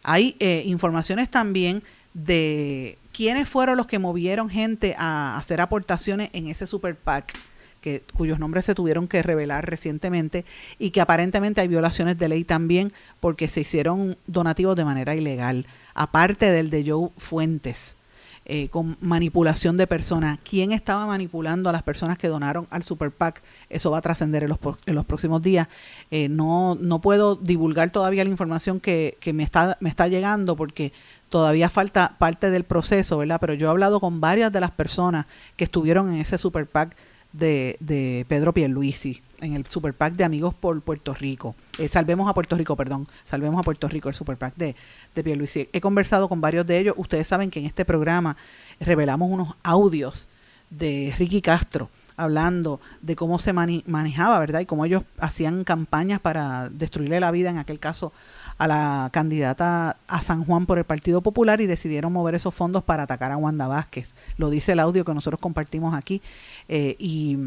[0.03, 1.83] Hay eh, informaciones también
[2.13, 7.33] de quiénes fueron los que movieron gente a hacer aportaciones en ese super PAC,
[7.81, 10.45] que, cuyos nombres se tuvieron que revelar recientemente
[10.77, 15.65] y que aparentemente hay violaciones de ley también porque se hicieron donativos de manera ilegal,
[15.95, 17.95] aparte del de Joe Fuentes.
[18.49, 20.39] Eh, con manipulación de personas.
[20.41, 23.43] ¿Quién estaba manipulando a las personas que donaron al Super PAC?
[23.69, 25.67] Eso va a trascender en los, en los próximos días.
[26.11, 30.55] Eh, no, no puedo divulgar todavía la información que, que me, está, me está llegando
[30.55, 30.93] porque
[31.29, 33.39] todavía falta parte del proceso, ¿verdad?
[33.39, 36.95] Pero yo he hablado con varias de las personas que estuvieron en ese Super PAC
[37.33, 41.55] de, de Pedro Pierluisi, en el Super PAC de Amigos por Puerto Rico.
[41.77, 43.07] Eh, salvemos a Puerto Rico, perdón.
[43.23, 44.75] Salvemos a Puerto Rico, el Super PAC de,
[45.13, 45.69] de Pierluisi.
[45.73, 46.95] He conversado con varios de ellos.
[46.97, 48.37] Ustedes saben que en este programa
[48.79, 50.27] revelamos unos audios
[50.69, 54.59] de Ricky Castro hablando de cómo se manejaba, ¿verdad?
[54.59, 58.11] Y cómo ellos hacían campañas para destruirle la vida, en aquel caso,
[58.57, 62.83] a la candidata a San Juan por el Partido Popular y decidieron mover esos fondos
[62.83, 64.15] para atacar a Wanda Vázquez.
[64.37, 66.21] Lo dice el audio que nosotros compartimos aquí.
[66.67, 67.37] Eh, y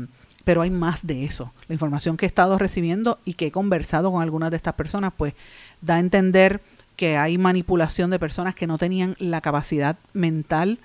[0.44, 1.52] pero hay más de eso.
[1.68, 5.12] La información que he estado recibiendo y que he conversado con algunas de estas personas,
[5.16, 5.34] pues
[5.80, 6.60] da a entender
[6.96, 10.78] que hay manipulación de personas que no tenían la capacidad mental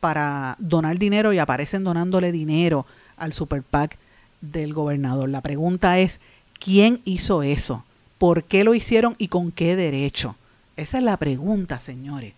[0.00, 2.84] para donar dinero y aparecen donándole dinero
[3.16, 3.98] al super PAC
[4.40, 5.28] del gobernador.
[5.28, 6.20] La pregunta es,
[6.60, 7.85] ¿quién hizo eso?
[8.18, 10.36] ¿Por qué lo hicieron y con qué derecho?
[10.76, 12.34] Esa es la pregunta, señores.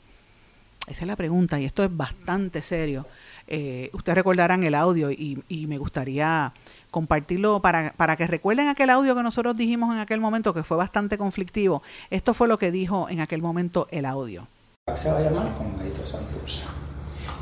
[0.88, 3.06] Esa es la pregunta y esto es bastante serio.
[3.46, 6.52] Eh, ustedes recordarán el audio y, me gustaría
[6.90, 10.76] compartirlo para, para que recuerden aquel audio que nosotros dijimos en aquel momento que fue
[10.76, 11.82] bastante conflictivo.
[12.10, 14.48] Esto fue lo que dijo en aquel momento el audio.
[14.94, 15.48] Se va a llamar.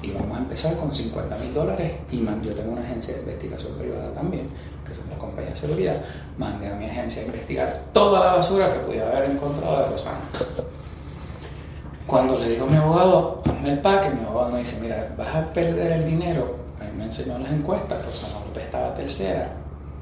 [0.03, 1.93] Y vamos a empezar con 50 mil dólares.
[2.11, 4.49] Y yo tengo una agencia de investigación privada también,
[4.87, 5.97] que es una compañía de seguridad.
[6.39, 10.21] Mandé a mi agencia a investigar toda la basura que pudiera haber encontrado de Rosana.
[12.07, 15.35] Cuando le digo a mi abogado, hazme el paque, mi abogado me dice, mira, vas
[15.35, 16.57] a perder el dinero.
[16.81, 19.51] A mí me enseñó las encuestas, Rosana López estaba tercera.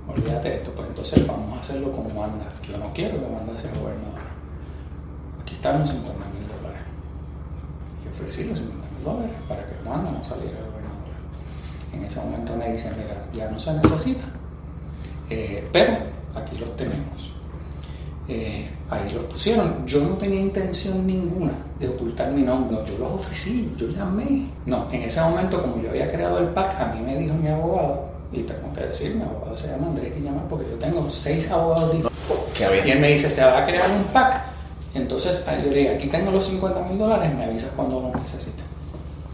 [0.06, 2.44] Olvídate de esto, pues entonces vamos a hacerlo como manda.
[2.62, 4.22] Yo no quiero que manda sea gobernadora.
[5.40, 6.82] Aquí están los 50 mil dólares.
[8.04, 11.16] Y ofrecí los 50 mil dólares para que Wanda no saliera gobernadora.
[11.94, 14.24] En ese momento me dicen, mira, ya no se necesita.
[15.30, 15.96] Eh, pero
[16.34, 17.34] aquí los tenemos.
[18.28, 19.86] Eh, ahí los pusieron.
[19.86, 24.48] Yo no tenía intención ninguna de ocultar mi nombre, yo los ofrecí, yo llamé.
[24.66, 27.48] No, en ese momento, como yo había creado el PAC, a mí me dijo mi
[27.48, 31.50] abogado, y tengo que decir, mi abogado se llama Andrés Guillamar, porque yo tengo seis
[31.50, 32.86] abogados diferentes.
[32.86, 34.42] Y él me dice, se va a crear un PAC.
[34.94, 38.64] Entonces, yo le dije, aquí tengo los 50 mil dólares, me avisas cuando lo necesiten.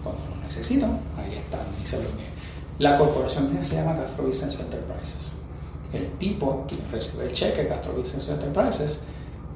[0.02, 2.04] Cuando lo necesitan, ahí están, y se lo
[2.78, 5.39] La corporación se llama Castro Business Enterprises
[5.92, 9.00] el tipo recibe el cheque Castro Business Enterprises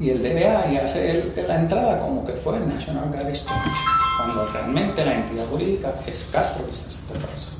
[0.00, 3.78] y el DBA y hace la entrada como que fue el National Guard Exchange,
[4.16, 7.52] cuando realmente la entidad jurídica es Castro Business Enterprises.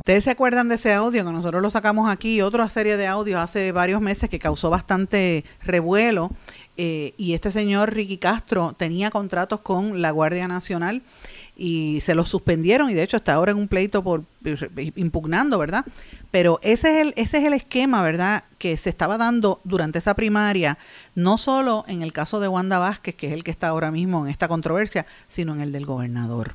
[0.00, 2.40] ¿Ustedes se acuerdan de ese audio que nosotros lo sacamos aquí?
[2.40, 6.30] Otra serie de audios hace varios meses que causó bastante revuelo.
[6.76, 11.02] Eh, y este señor Ricky Castro tenía contratos con la Guardia Nacional
[11.54, 14.24] y se los suspendieron y de hecho está ahora en un pleito por
[14.96, 15.84] impugnando, ¿verdad?
[16.30, 20.14] Pero ese es el, ese es el esquema, ¿verdad?, que se estaba dando durante esa
[20.14, 20.78] primaria,
[21.14, 24.24] no solo en el caso de Wanda Vázquez, que es el que está ahora mismo
[24.24, 26.54] en esta controversia, sino en el del gobernador.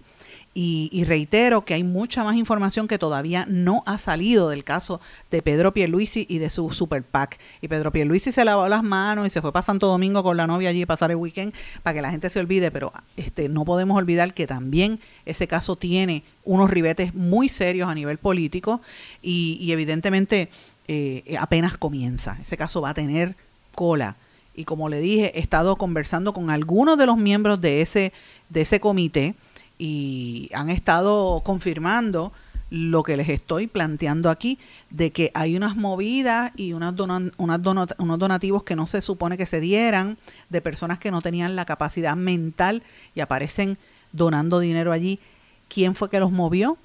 [0.57, 5.41] Y, reitero que hay mucha más información que todavía no ha salido del caso de
[5.41, 7.37] Pedro Pierluisi y de su super PAC.
[7.59, 10.47] Y Pedro Pierluisi se lavó las manos y se fue para Santo Domingo con la
[10.47, 11.53] novia allí a pasar el weekend
[11.83, 15.75] para que la gente se olvide, pero este no podemos olvidar que también ese caso
[15.75, 18.79] tiene unos ribetes muy serios a nivel político
[19.21, 20.47] y, evidentemente
[20.87, 22.37] eh, apenas comienza.
[22.41, 23.35] Ese caso va a tener
[23.73, 24.15] cola.
[24.55, 28.13] Y como le dije, he estado conversando con algunos de los miembros de ese,
[28.47, 29.35] de ese comité
[29.77, 32.31] y han estado confirmando
[32.69, 34.57] lo que les estoy planteando aquí,
[34.89, 36.93] de que hay unas movidas y unas
[37.37, 40.17] unos donativos que no se supone que se dieran
[40.49, 43.77] de personas que no tenían la capacidad mental y aparecen
[44.11, 45.19] donando dinero allí.
[45.67, 46.77] ¿Quién fue que los movió?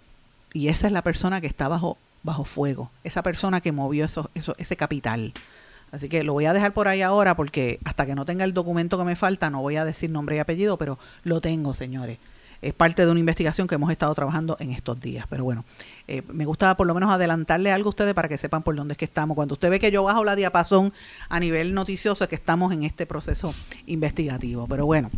[0.52, 4.30] Y esa es la persona que está bajo, bajo fuego, esa persona que movió eso,
[4.34, 5.32] eso, ese capital.
[5.92, 8.54] Así que lo voy a dejar por ahí ahora porque hasta que no tenga el
[8.54, 12.18] documento que me falta no voy a decir nombre y apellido, pero lo tengo, señores
[12.62, 15.26] es parte de una investigación que hemos estado trabajando en estos días.
[15.28, 15.64] Pero bueno,
[16.08, 18.92] eh, me gusta por lo menos adelantarle algo a ustedes para que sepan por dónde
[18.92, 19.34] es que estamos.
[19.34, 20.92] Cuando usted ve que yo bajo la diapasón
[21.28, 23.52] a nivel noticioso, es que estamos en este proceso
[23.86, 24.66] investigativo.
[24.68, 25.10] Pero bueno,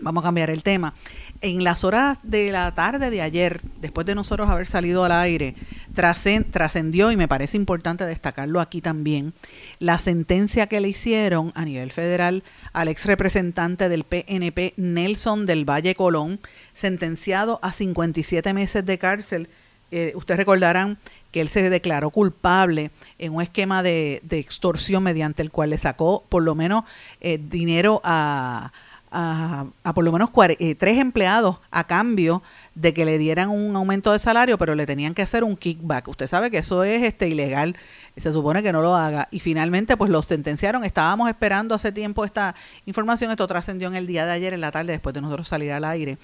[0.00, 0.94] vamos a cambiar el tema.
[1.40, 5.54] En las horas de la tarde de ayer, después de nosotros haber salido al aire,
[5.94, 9.32] trascendió, y me parece importante destacarlo aquí también,
[9.78, 12.42] la sentencia que le hicieron a nivel federal
[12.72, 16.40] al ex representante del PNP, Nelson del Valle Colón,
[16.72, 19.48] sentenciado a 57 meses de cárcel.
[19.90, 20.98] Eh, ustedes recordarán
[21.30, 26.24] que él se declaró culpable en un esquema de, extorsión mediante el cual le sacó
[26.28, 26.84] por lo menos
[27.20, 28.72] eh, dinero a
[29.14, 32.42] a, por lo menos eh, tres empleados a cambio
[32.74, 36.08] de que le dieran un aumento de salario, pero le tenían que hacer un kickback.
[36.08, 37.76] Usted sabe que eso es este ilegal,
[38.16, 39.28] se supone que no lo haga.
[39.30, 40.84] Y finalmente, pues lo sentenciaron.
[40.84, 42.56] Estábamos esperando hace tiempo esta
[42.86, 43.30] información.
[43.30, 45.84] Esto trascendió en el día de ayer, en la tarde, después de nosotros salir al
[45.84, 46.18] aire.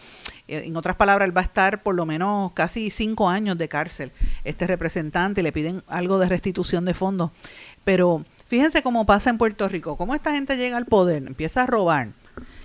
[0.49, 3.69] Eh, en otras palabras, él va a estar por lo menos casi cinco años de
[3.69, 4.11] cárcel.
[4.45, 7.31] Este representante le piden algo de restitución de fondos.
[7.85, 9.97] Pero fíjense cómo pasa en Puerto Rico.
[9.97, 12.20] Cómo esta gente llega al poder, empieza a robar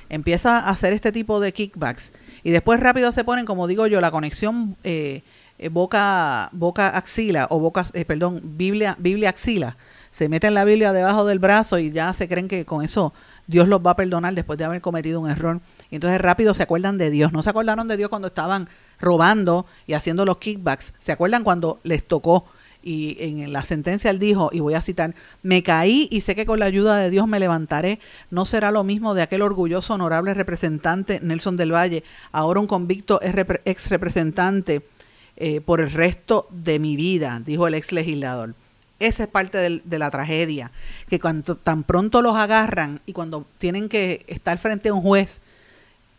[0.09, 4.01] empieza a hacer este tipo de kickbacks y después rápido se ponen, como digo yo,
[4.01, 5.23] la conexión eh,
[5.57, 9.77] eh, boca boca axila o boca, eh, perdón, Biblia Biblia axila.
[10.11, 13.13] Se meten la Biblia debajo del brazo y ya se creen que con eso
[13.47, 15.59] Dios los va a perdonar después de haber cometido un error.
[15.91, 17.33] Y entonces rápido se acuerdan de Dios.
[17.33, 20.93] No se acordaron de Dios cuando estaban robando y haciendo los kickbacks.
[20.99, 22.45] Se acuerdan cuando les tocó
[22.85, 26.45] y en la sentencia él dijo, y voy a citar, me caí y sé que
[26.45, 27.99] con la ayuda de Dios me levantaré.
[28.29, 33.19] No será lo mismo de aquel orgulloso, honorable representante Nelson del Valle, ahora un convicto
[33.23, 34.83] ex representante
[35.35, 38.53] eh, por el resto de mi vida, dijo el ex legislador.
[38.99, 40.71] Esa es parte de, la tragedia,
[41.09, 45.41] que cuando tan pronto los agarran y cuando tienen que estar frente a un juez,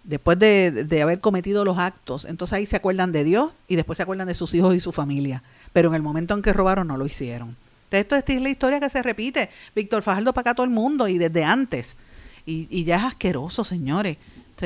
[0.02, 3.96] después de, de, haber cometido los actos, entonces ahí se acuerdan de Dios y después
[3.96, 5.42] se acuerdan de sus hijos y su familia
[5.76, 7.54] pero en el momento en que robaron no lo hicieron.
[7.90, 9.50] Esto, es la historia que se repite.
[9.74, 11.98] Víctor Fajardo para acá todo el mundo y desde antes.
[12.46, 14.16] Y, ya es asqueroso, señores.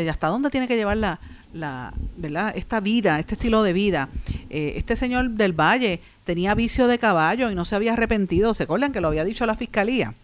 [0.08, 1.18] ¿hasta dónde tiene que llevar la,
[1.52, 2.52] la, ¿verdad?
[2.56, 4.08] esta vida, este estilo de vida.
[4.50, 8.54] Eh, este señor del Valle tenía vicio de caballo y no se había arrepentido.
[8.54, 10.14] ¿Se acuerdan que lo había dicho la fiscalía?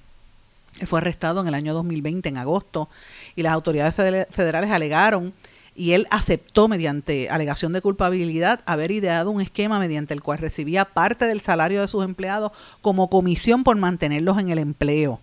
[0.78, 2.88] Él fue arrestado en el año 2020, en agosto,
[3.34, 3.92] y las autoridades
[4.30, 5.34] federales alegaron
[5.76, 10.86] y él aceptó mediante alegación de culpabilidad haber ideado un esquema mediante el cual recibía
[10.86, 15.20] parte del salario de sus empleados como comisión por mantenerlos en el empleo.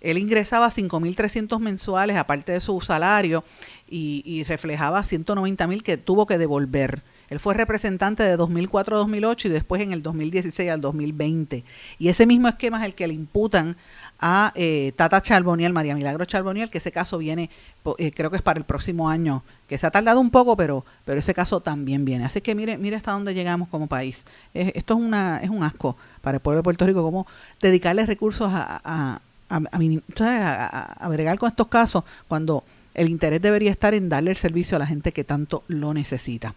[0.00, 3.44] Él ingresaba 5.300 mensuales aparte de su salario
[3.88, 7.02] y, y reflejaba 190.000 que tuvo que devolver.
[7.30, 11.64] Él fue representante de 2004 a 2008 y después en el 2016 al 2020.
[11.98, 13.76] Y ese mismo esquema es el que le imputan
[14.20, 17.50] a eh, Tata Charboniel, María Milagro Charboniel, que ese caso viene,
[17.98, 20.84] eh, creo que es para el próximo año, que se ha tardado un poco, pero,
[21.04, 22.24] pero ese caso también viene.
[22.24, 24.24] Así que mire, mire hasta dónde llegamos como país.
[24.54, 27.26] esto es, una, es un asco para el pueblo de Puerto Rico, cómo
[27.60, 32.64] dedicarle recursos a, a, a, a, a con estos casos cuando
[32.98, 36.54] el interés debería estar en darle el servicio a la gente que tanto lo necesita.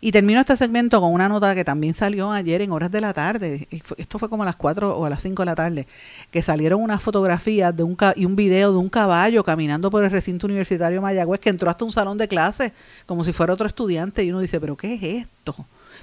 [0.00, 3.12] Y termino este segmento con una nota que también salió ayer en horas de la
[3.12, 5.86] tarde, esto fue como a las 4 o a las 5 de la tarde,
[6.30, 10.10] que salieron unas fotografías de un y un video de un caballo caminando por el
[10.10, 12.72] recinto universitario Mayagüez que entró hasta un salón de clases
[13.06, 15.54] como si fuera otro estudiante y uno dice, pero ¿qué es esto?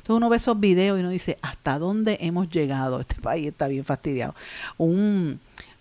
[0.03, 2.99] Entonces uno ve esos videos y uno dice, ¿hasta dónde hemos llegado?
[3.03, 4.35] Este país está bien fastidiado.
[4.77, 5.39] Un,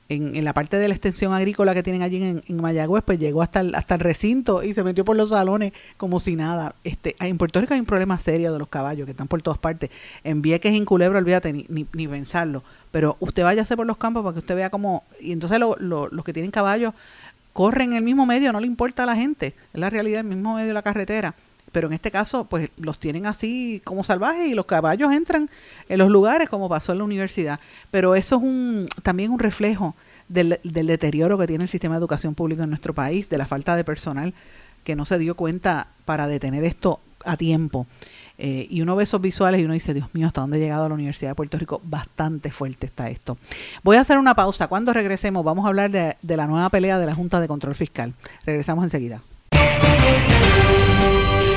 [0.09, 3.61] en, la parte de la extensión agrícola que tienen allí en, Mayagüez, pues llegó hasta
[3.61, 6.75] el, hasta el recinto y se metió por los salones como si nada.
[6.85, 9.59] Este, en Puerto Rico hay un problema serio de los caballos que están por todas
[9.59, 9.91] partes.
[10.25, 12.63] En Vieques, en Culebro, olvídate ni, ni, pensarlo.
[12.91, 15.05] Pero usted váyase por los campos para que usted vea cómo...
[15.21, 16.95] Y entonces los que tienen caballos
[17.53, 19.55] corren en el mismo medio, no le importa a la gente.
[19.73, 21.35] Es la realidad, el mismo medio de la carretera
[21.73, 25.51] pero en este caso pues los tienen así como salvajes y los caballos entran
[25.89, 27.59] en los lugares como pasó en la universidad.
[27.91, 29.97] Pero eso es un también un reflejo
[30.29, 33.75] del, deterioro que tiene el sistema de educación pública en nuestro país, de la falta
[33.77, 34.35] de personal
[34.85, 37.87] que no se dio cuenta para detener esto a tiempo.
[38.39, 40.89] Eh, y uno ve esos visuales y uno dice, Dios mío, ¿hasta dónde ha llegado
[40.89, 41.81] la Universidad de Puerto Rico?
[41.85, 43.39] Bastante fuerte está esto.
[43.85, 44.67] Voy a hacer una pausa.
[44.67, 48.15] Cuando regresemos vamos a hablar de la nueva pelea de la Junta de Control Fiscal.
[48.45, 49.21] Regresamos enseguida.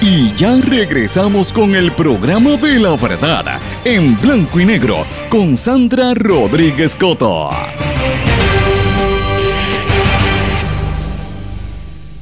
[0.00, 6.14] Y ya regresamos con el programa de la verdad, en blanco y negro, con Sandra
[6.14, 7.50] Rodríguez Coto.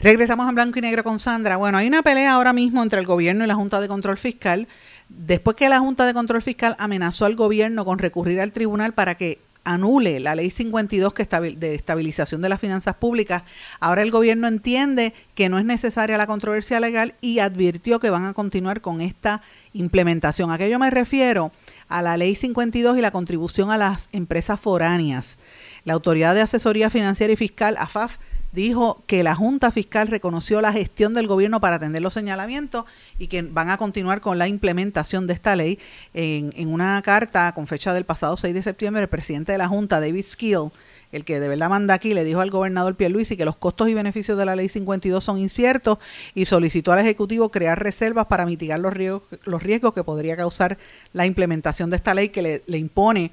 [0.00, 1.56] Regresamos en blanco y negro con Sandra.
[1.56, 4.66] Bueno, hay una pelea ahora mismo entre el gobierno y la Junta de Control Fiscal.
[5.08, 9.14] Después que la Junta de Control Fiscal amenazó al gobierno con recurrir al tribunal para
[9.14, 13.42] que anule la ley 52 que de estabilización de las finanzas públicas,
[13.80, 18.24] ahora el gobierno entiende que no es necesaria la controversia legal y advirtió que van
[18.24, 19.42] a continuar con esta
[19.72, 20.50] implementación.
[20.50, 21.52] ¿A qué yo me refiero?
[21.88, 25.38] A la ley 52 y la contribución a las empresas foráneas.
[25.84, 28.18] La Autoridad de Asesoría Financiera y Fiscal, AFAF,
[28.52, 32.84] dijo que la Junta Fiscal reconoció la gestión del gobierno para atender los señalamientos
[33.18, 35.78] y que van a continuar con la implementación de esta ley.
[36.14, 39.68] En, en una carta con fecha del pasado 6 de septiembre, el presidente de la
[39.68, 40.70] Junta, David Skill,
[41.12, 43.94] el que de verdad manda aquí, le dijo al gobernador Pierluisi que los costos y
[43.94, 45.98] beneficios de la ley 52 son inciertos
[46.34, 50.78] y solicitó al Ejecutivo crear reservas para mitigar los riesgos, los riesgos que podría causar
[51.12, 53.30] la implementación de esta ley que le, le impone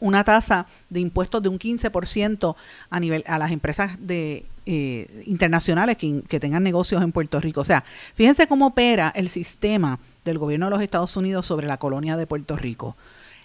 [0.00, 2.54] una tasa de impuestos de un 15%
[2.90, 7.60] a nivel a las empresas de eh, internacionales que, tengan negocios en Puerto Rico.
[7.60, 7.84] O sea,
[8.14, 12.26] fíjense cómo opera el sistema del gobierno de los Estados Unidos sobre la colonia de
[12.26, 12.96] Puerto Rico.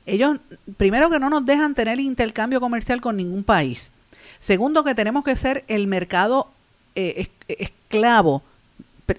[0.06, 0.38] Ellos,
[0.78, 3.92] primero que no nos dejan tener intercambio comercial con ningún país.
[4.40, 6.50] Segundo, que tenemos que ser el mercado
[6.96, 8.42] eh, esclavo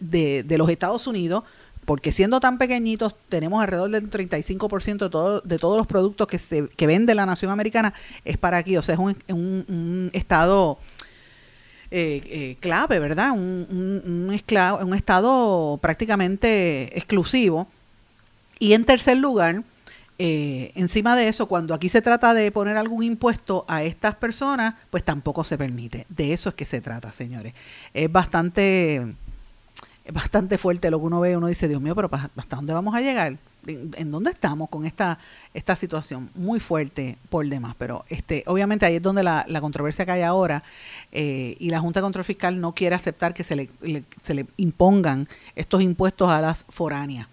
[0.01, 1.45] de los Estados Unidos
[1.85, 6.39] porque siendo tan pequeñitos tenemos alrededor del 35% de, todo, de todos los productos que,
[6.39, 7.93] se, que vende la nación americana
[8.25, 10.79] es para aquí, o sea, es un, un, un estado
[11.95, 13.33] eh, eh, clave, ¿verdad?
[13.33, 17.69] Un, un, esclavo, un estado prácticamente exclusivo.
[18.59, 19.63] Y en tercer lugar,
[20.19, 24.77] eh, encima de eso, cuando aquí se trata de poner algún impuesto a estas personas,
[24.89, 26.07] pues tampoco se permite.
[26.09, 27.53] De eso es que se trata, señores.
[27.93, 29.15] Es bastante
[30.05, 32.95] es bastante fuerte lo que uno ve, uno dice, Dios mío, pero ¿hasta dónde vamos
[32.95, 33.37] a llegar?
[33.67, 35.19] ¿En, dónde estamos con esta,
[35.55, 36.31] esta situación?
[36.35, 40.23] Muy fuerte por demás, pero este, obviamente ahí es donde la, la controversia que hay
[40.23, 40.65] ahora
[41.13, 43.71] eh, y la Junta de Control Fiscal no quiere aceptar que se le,
[44.21, 47.29] se le impongan estos impuestos a las foráneas.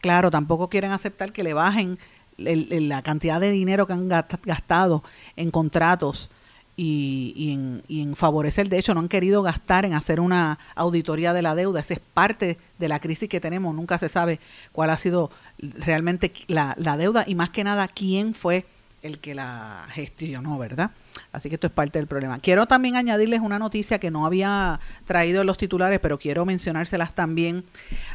[0.00, 1.98] Claro, tampoco quieren aceptar que le bajen
[2.36, 5.04] la cantidad de dinero que han gastado
[5.36, 6.30] en contratos
[6.76, 8.68] y, y, en, y, en, favorecer.
[8.68, 11.80] De hecho, no han querido gastar en hacer una auditoría de la deuda.
[11.80, 13.74] Esa es parte de la crisis que tenemos.
[13.74, 14.40] Nunca se sabe
[14.72, 18.66] cuál ha sido realmente la, deuda y más que nada quién fue
[19.02, 20.90] el que la gestionó, ¿verdad?
[21.30, 22.38] Así que esto es parte del problema.
[22.38, 27.14] Quiero también añadirles una noticia que no había traído en los titulares, pero quiero mencionárselas
[27.14, 27.64] también.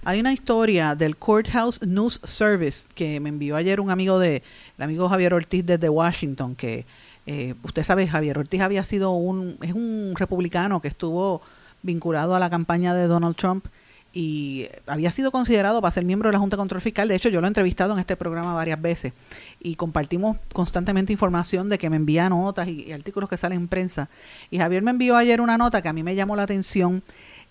[0.04, 4.42] Hay una historia del Courthouse News Service que me envió ayer un amigo de,
[4.78, 6.88] el amigo Javier Ortiz desde Washington, que
[7.32, 11.44] eh, usted sabe, Javier Ortiz había sido un, es un republicano que estuvo
[11.84, 13.68] vinculado a la campaña de Donald Trump
[14.12, 17.08] y había sido considerado para ser miembro de la Junta de Control Fiscal.
[17.08, 19.14] De hecho, yo lo he entrevistado en este programa varias veces
[19.60, 23.68] y compartimos constantemente información de que me envía notas y, y artículos que salen en
[23.68, 24.10] prensa.
[24.50, 27.04] Y Javier me envió ayer una nota que a mí me llamó la atención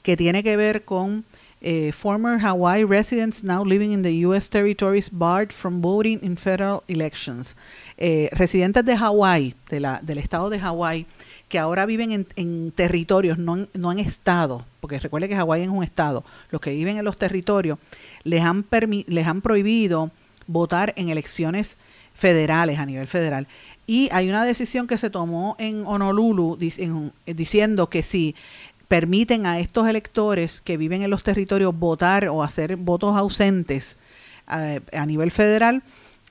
[0.02, 1.24] que tiene que ver con
[1.60, 4.48] eh, former Hawaii residents now living in the U.S.
[4.48, 7.56] territories barred from voting in federal elections.
[7.96, 11.06] Eh, residentes de Hawaii, del estado de Hawaii,
[11.48, 15.68] que ahora viven en, territorios, no en, no en estados, porque recuerde que Hawaii es
[15.68, 17.78] un estado, los que viven en los territorios,
[18.22, 18.64] les han,
[19.06, 20.10] les han prohibido
[20.46, 21.76] votar en elecciones
[22.14, 23.46] federales, a nivel federal.
[23.86, 28.34] Y hay una decisión que se tomó en Honolulu diciendo que si
[28.88, 33.96] permiten a estos electores que viven en los territorios votar o hacer votos ausentes
[34.46, 35.82] a, a nivel federal,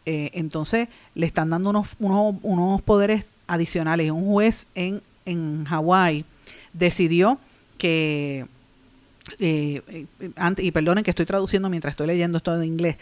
[0.06, 4.12] eh, entonces le están dando unos, unos, unos poderes adicionales.
[4.12, 6.26] Un juez en, en Hawái
[6.74, 7.40] decidió
[7.78, 8.46] que,
[9.40, 10.06] eh, eh,
[10.36, 12.98] antes, y perdonen que estoy traduciendo mientras estoy leyendo esto en inglés,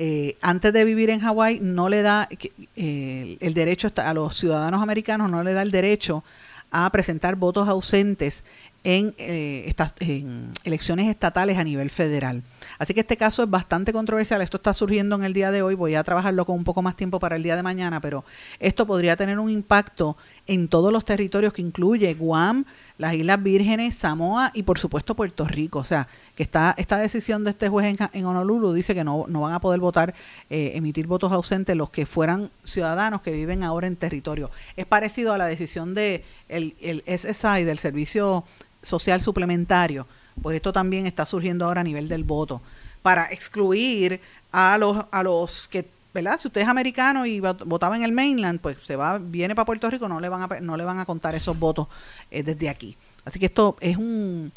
[0.00, 2.28] eh, antes de vivir en Hawái no le da
[2.76, 6.22] eh, el derecho a los ciudadanos americanos, no le da el derecho
[6.70, 8.44] a presentar votos ausentes
[8.84, 12.42] en, eh, estas, en elecciones estatales a nivel federal.
[12.78, 14.40] Así que este caso es bastante controversial.
[14.40, 15.74] Esto está surgiendo en el día de hoy.
[15.74, 18.24] Voy a trabajarlo con un poco más tiempo para el día de mañana, pero
[18.60, 20.16] esto podría tener un impacto
[20.46, 22.64] en todos los territorios que incluye Guam,
[22.96, 25.80] las Islas Vírgenes, Samoa y por supuesto Puerto Rico.
[25.80, 29.42] O sea, que está esta decisión de este juez en, Honolulu dice que no, no
[29.42, 30.14] van a poder votar,
[30.50, 34.50] eh, emitir votos ausentes los que fueran ciudadanos que viven ahora en territorio.
[34.76, 36.74] Es parecido a la decisión de el
[37.06, 38.44] SSI, del Servicio
[38.82, 40.06] Social Suplementario.
[40.40, 42.60] Pues esto también está surgiendo ahora a nivel del voto.
[43.02, 44.20] Para excluir
[44.52, 46.38] a los, a los que ¿verdad?
[46.40, 49.88] Si usted es americano y votaba en el mainland, pues se va, viene para Puerto
[49.90, 51.86] Rico, no le van a, no le van a contar esos votos
[52.30, 52.96] eh, desde aquí.
[53.24, 54.50] Así que esto es un,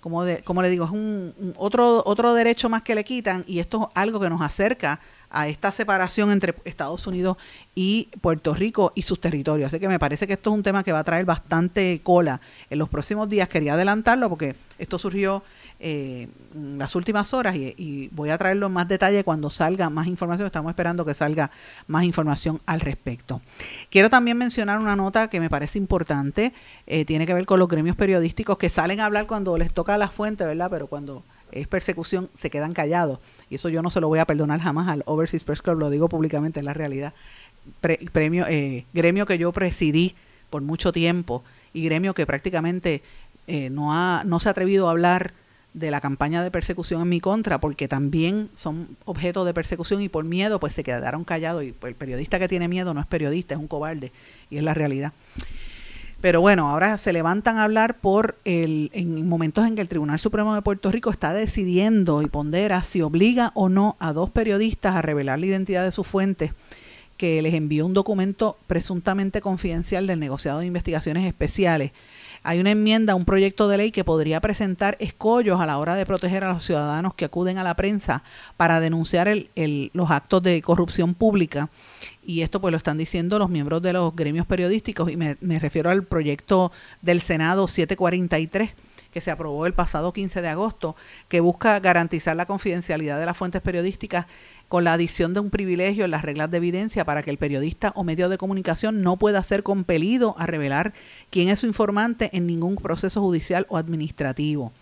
[0.00, 3.44] como, de, como le digo, es un, un, otro, otro derecho más que le quitan
[3.46, 5.00] y esto es algo que nos acerca
[5.30, 7.36] a esta separación entre Estados Unidos
[7.74, 9.68] y Puerto Rico y sus territorios.
[9.68, 12.40] Así que me parece que esto es un tema que va a traer bastante cola
[12.70, 13.48] en los próximos días.
[13.48, 15.42] Quería adelantarlo porque esto surgió
[15.80, 20.06] eh, en las últimas horas y, voy a traerlo en más detalle cuando salga más
[20.06, 20.46] información.
[20.46, 21.50] Estamos esperando que salga
[21.86, 23.40] más información al respecto.
[23.90, 26.52] Quiero también mencionar una nota que me parece importante.
[26.86, 29.98] Eh, tiene que ver con los gremios periodísticos que salen a hablar cuando les toca
[29.98, 30.68] la fuente, ¿verdad?
[30.70, 31.22] Pero cuando
[31.52, 33.20] es persecución se quedan callados
[33.50, 35.90] y eso yo no se lo voy a perdonar jamás al Overseas Press Club, lo
[35.90, 37.12] digo públicamente, es la realidad.
[37.80, 40.14] Pre, premio, eh, gremio que yo presidí
[40.50, 43.02] por mucho tiempo y gremio que prácticamente
[43.46, 45.32] eh, no, ha, no se ha atrevido a hablar
[45.74, 50.08] de la campaña de persecución en mi contra, porque también son objeto de persecución y
[50.08, 53.54] por miedo pues se quedaron callados y el periodista que tiene miedo no es periodista,
[53.54, 54.12] es un cobarde
[54.50, 55.12] y es la realidad.
[56.20, 60.18] Pero bueno, ahora se levantan a hablar por el, en momentos en que el Tribunal
[60.18, 64.96] Supremo de Puerto Rico está decidiendo y pondera si obliga o no a dos periodistas
[64.96, 66.52] a revelar la identidad de sus fuentes
[67.16, 71.92] que les envió un documento presuntamente confidencial del negociado de investigaciones especiales
[72.42, 76.06] hay una enmienda, un proyecto de ley que podría presentar escollos a la hora de
[76.06, 78.22] proteger a los ciudadanos que acuden a la prensa
[78.56, 81.70] para denunciar el, los actos de corrupción pública.
[82.24, 85.58] Y esto pues lo están diciendo los miembros de los gremios periodísticos y me, me
[85.58, 86.72] refiero al proyecto
[87.02, 88.70] del Senado 743
[89.12, 90.94] que se aprobó el pasado 15 de agosto,
[91.28, 94.26] que busca garantizar la confidencialidad de las fuentes periodísticas
[94.68, 97.92] con la adición de un privilegio en las reglas de evidencia para que el periodista
[97.94, 100.92] o medio de comunicación no pueda ser compelido a revelar
[101.30, 104.72] quién es su informante en ningún proceso judicial o administrativo.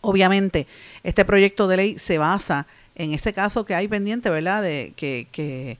[0.00, 0.66] Obviamente,
[1.02, 4.62] este proyecto de ley se basa en ese caso que hay pendiente, ¿verdad?
[4.62, 5.78] De que, que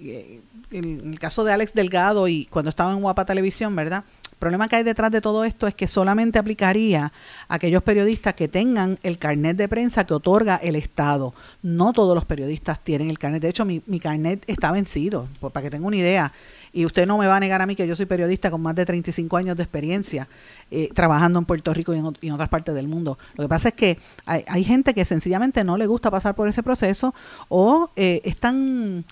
[0.00, 4.04] eh, en el caso de Alex Delgado y cuando estaba en Guapa Televisión, ¿verdad?
[4.34, 7.12] El problema que hay detrás de todo esto es que solamente aplicaría
[7.48, 11.32] a aquellos periodistas que tengan el carnet de prensa que otorga el Estado.
[11.62, 13.40] No todos los periodistas tienen el carnet.
[13.40, 16.32] De hecho, mi, mi carnet está vencido, para que tenga una idea.
[16.74, 18.74] Y usted no me va a negar a mí que yo soy periodista con más
[18.74, 20.26] de 35 años de experiencia
[20.72, 23.16] eh, trabajando en Puerto Rico y en, otras partes del mundo.
[23.36, 26.64] Lo que pasa es que hay, gente que sencillamente no le gusta pasar por ese
[26.64, 27.14] proceso
[27.48, 29.04] o eh, es, tan,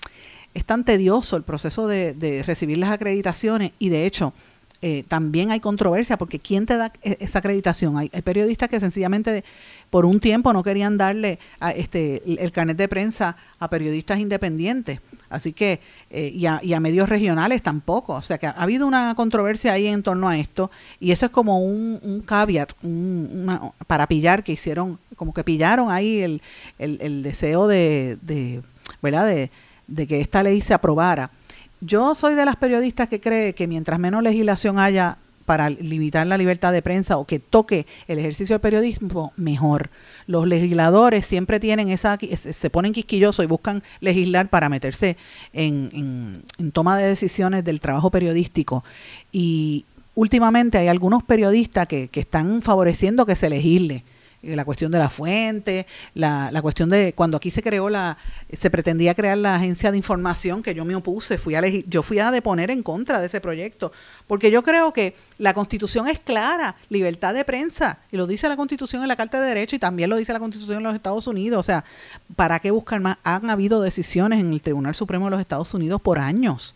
[0.53, 4.33] es tan tedioso el proceso de, de recibir las acreditaciones y de hecho
[4.85, 7.97] eh, también hay controversia porque ¿quién te da e, esa acreditación?
[7.97, 9.45] Hay, periodistas que sencillamente
[9.89, 14.99] por un tiempo no querían darle a este, el carnet de prensa a periodistas independientes.
[15.29, 15.79] Así que,
[16.09, 18.15] eh, y, a, medios regionales tampoco.
[18.15, 20.69] O sea que ha, habido una controversia ahí en torno a esto
[20.99, 22.73] y eso es como un, caveat
[23.87, 26.41] para pillar que hicieron, como que pillaron ahí el,
[26.77, 28.61] el, deseo de, de
[29.01, 29.27] ¿verdad?
[29.27, 29.49] De,
[29.87, 31.31] de que esta ley se aprobara
[31.85, 36.37] yo soy de las periodistas que cree que mientras menos legislación haya para limitar la
[36.37, 39.89] libertad de prensa o que toque el ejercicio del periodismo, mejor.
[40.25, 45.17] Los legisladores siempre tienen esa, se ponen quisquillosos y buscan legislar para meterse
[45.51, 48.85] en, toma de decisiones del trabajo periodístico.
[49.33, 49.83] Y
[50.15, 54.05] últimamente hay algunos periodistas que, que están favoreciendo que se legisle
[54.43, 58.17] la cuestión de la fuente, la, la, cuestión de cuando aquí se creó la,
[58.51, 62.19] se pretendía crear la agencia de información que yo me opuse, fui a yo fui
[62.19, 63.93] a deponer en contra de ese proyecto,
[64.27, 68.57] porque yo creo que la constitución es clara, libertad de prensa, y lo dice la
[68.57, 71.25] constitución en la Carta de Derecho y también lo dice la constitución en los Estados
[71.27, 71.85] Unidos, o sea,
[72.35, 73.17] ¿para qué buscar más?
[73.23, 76.75] Han habido decisiones en el Tribunal Supremo de los Estados Unidos por años.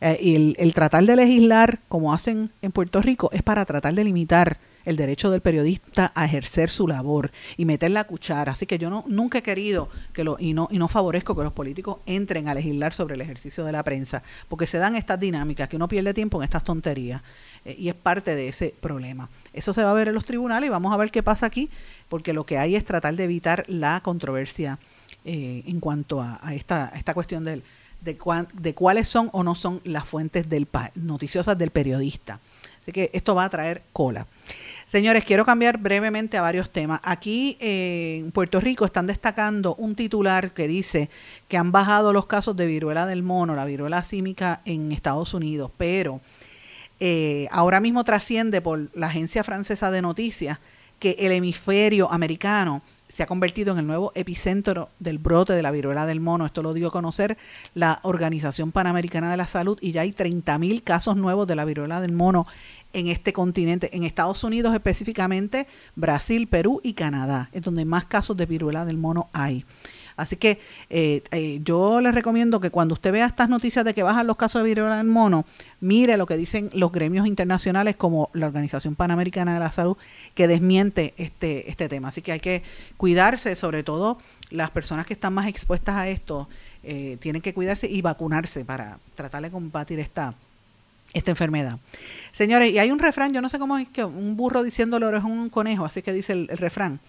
[0.00, 3.94] Eh, y el, el tratar de legislar como hacen en Puerto Rico es para tratar
[3.94, 4.58] de limitar
[4.88, 8.52] el derecho del periodista a ejercer su labor y meter la cuchara.
[8.52, 11.42] Así que yo no, nunca he querido que lo, y no, y no favorezco que
[11.42, 15.20] los políticos entren a legislar sobre el ejercicio de la prensa, porque se dan estas
[15.20, 17.20] dinámicas que uno pierde tiempo en estas tonterías
[17.66, 19.28] eh, y es parte de ese problema.
[19.52, 21.68] Eso se va a ver en los tribunales y vamos a ver qué pasa aquí,
[22.08, 24.78] porque lo que hay es tratar de evitar la controversia
[25.26, 27.62] eh, en cuanto a, esta, esta cuestión del,
[28.00, 28.16] de,
[28.54, 32.40] de cuáles son o no son las fuentes del noticiosas del periodista.
[32.88, 34.26] Así que esto va a traer cola.
[34.88, 37.00] Señores, quiero cambiar brevemente a varios temas.
[37.02, 41.10] Aquí eh, en Puerto Rico están destacando un titular que dice
[41.46, 45.70] que han bajado los casos de viruela del mono, la viruela símica en Estados Unidos,
[45.76, 46.22] pero
[47.00, 50.58] eh, ahora mismo trasciende por la agencia francesa de noticias
[50.98, 55.70] que el hemisferio americano se ha convertido en el nuevo epicentro del brote de la
[55.70, 56.46] viruela del mono.
[56.46, 57.36] Esto lo dio a conocer
[57.74, 62.00] la Organización Panamericana de la Salud y ya hay 30.000 casos nuevos de la viruela
[62.00, 62.46] del mono
[62.92, 68.36] en este continente, en Estados Unidos específicamente, Brasil, Perú y Canadá, es donde más casos
[68.36, 69.64] de viruela del mono hay.
[70.18, 70.58] Así que
[70.90, 74.36] eh, eh, yo les recomiendo que cuando usted vea estas noticias de que bajan los
[74.36, 75.46] casos de viruela del mono,
[75.80, 79.96] mire lo que dicen los gremios internacionales como la Organización Panamericana de la Salud,
[80.34, 82.08] que desmiente este, este tema.
[82.08, 82.64] Así que hay que
[82.96, 84.18] cuidarse, sobre todo
[84.50, 86.48] las personas que están más expuestas a esto,
[86.82, 90.34] eh, tienen que cuidarse y vacunarse para tratar de combatir esta,
[91.12, 91.78] esta enfermedad.
[92.32, 95.24] Señores, y hay un refrán, yo no sé cómo es que un burro diciéndolo es
[95.24, 97.00] un conejo, así que dice el, refrán.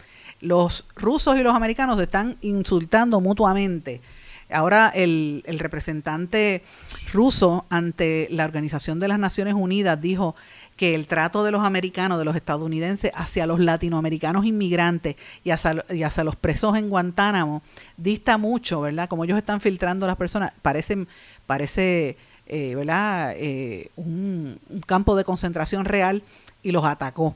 [0.41, 4.01] Los rusos y los americanos se están insultando mutuamente.
[4.51, 6.63] Ahora el, representante
[7.13, 10.35] ruso ante la Organización de las Naciones Unidas dijo
[10.75, 15.85] que el trato de los americanos, de los estadounidenses, hacia los latinoamericanos inmigrantes y hacia,
[15.89, 17.61] y hacia los presos en Guantánamo
[17.97, 19.09] dista mucho, ¿verdad?
[19.09, 21.05] Como ellos están filtrando a las personas, parece,
[21.45, 22.17] parece
[22.49, 23.33] eh, ¿verdad?
[23.37, 26.23] Eh, un, campo de concentración real
[26.63, 27.35] y los atacó.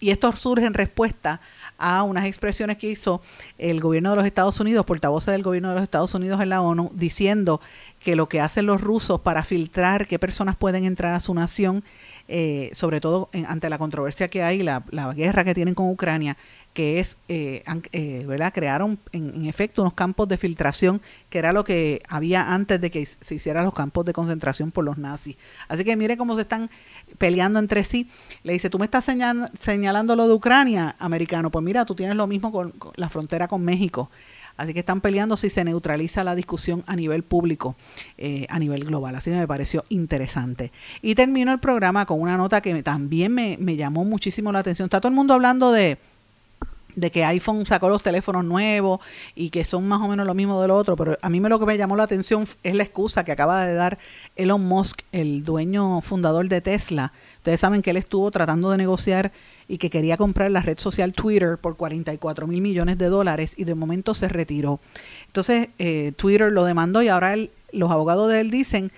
[0.00, 1.40] Y esto surge en respuesta
[1.78, 3.22] a unas expresiones que hizo
[3.58, 6.60] el gobierno de los Estados Unidos, portavoz del gobierno de los Estados Unidos en la
[6.60, 7.60] ONU, diciendo
[8.00, 11.84] que lo que hacen los rusos para filtrar qué personas pueden entrar a su nación,
[12.28, 15.88] eh, sobre todo en- ante la controversia que hay, la, la guerra que tienen con
[15.90, 16.36] Ucrania,
[16.72, 17.62] que es, eh,
[17.92, 18.50] eh, ¿verdad?
[18.54, 23.04] Crearon en, efecto unos campos de filtración, que era lo que había antes de que
[23.04, 25.36] se hicieran los campos de concentración por los nazis.
[25.68, 26.70] Así que mire cómo se están
[27.18, 28.08] peleando entre sí.
[28.42, 31.50] Le dice, tú me estás señal- señalando lo de Ucrania, americano.
[31.50, 34.10] Pues mira, tú tienes lo mismo con la frontera con México.
[34.56, 37.76] Así que están peleando si se neutraliza la discusión a nivel público,
[38.18, 39.14] eh, a nivel global.
[39.14, 40.72] Así me pareció interesante.
[41.00, 44.86] Y termino el programa con una nota que también me, me llamó muchísimo la atención.
[44.86, 45.98] Está todo el mundo hablando de,
[46.94, 49.00] de que iPhone sacó los teléfonos nuevos
[49.34, 51.58] y que son más o menos lo mismo del otro, pero a mí me lo
[51.58, 53.98] que me llamó la atención es la excusa que acaba de dar
[54.36, 57.12] Elon Musk, el dueño fundador de Tesla.
[57.36, 59.32] Ustedes saben que él estuvo tratando de negociar
[59.68, 63.64] y que quería comprar la red social Twitter por 44 mil millones de dólares y
[63.64, 64.80] de momento se retiró.
[65.26, 67.36] Entonces eh, Twitter lo demandó y ahora
[67.72, 68.92] los abogados de él dicen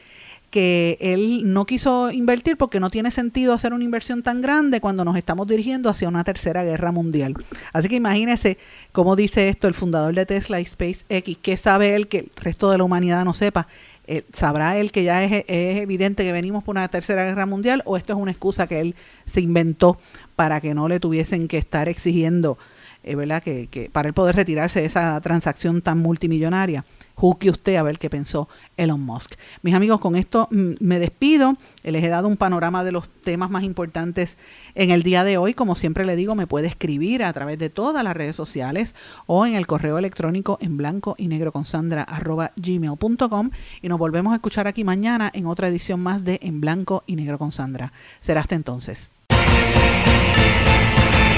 [0.55, 5.05] que él no quiso invertir porque no tiene sentido hacer una inversión tan grande cuando
[5.05, 7.35] nos estamos dirigiendo hacia una tercera guerra mundial.
[7.73, 8.57] Así que imagínese
[8.93, 12.71] cómo dice esto el fundador de Tesla y SpaceX, que sabe él que el resto
[12.71, 13.67] de la humanidad no sepa.
[14.07, 17.97] Eh, ¿Sabrá él que ya es evidente que venimos por una tercera guerra mundial o
[17.97, 18.95] esto es una excusa que él
[19.25, 19.99] se inventó
[20.37, 22.59] para que no le tuviesen que estar exigiendo,
[23.03, 23.43] eh, ¿verdad?
[23.43, 26.85] Que, que para él poder retirarse de esa transacción tan multimillonaria?
[27.16, 29.35] Juzgue usted a ver qué pensó Elon Musk.
[29.62, 31.57] Mis amigos, con esto mm, me despido.
[31.85, 34.37] Les he dado un panorama de los temas más importantes
[34.74, 35.55] en el día de hoy.
[35.55, 38.95] Como siempre le digo, me puede escribir a través de todas las redes sociales
[39.26, 43.99] o en el correo electrónico en blanco y negro con sandra arroba gmail.com y nos
[43.99, 47.53] volvemos a escuchar aquí mañana en otra edición más de En blanco y negro con
[47.53, 47.93] Sandra.
[48.20, 49.11] Será hasta entonces.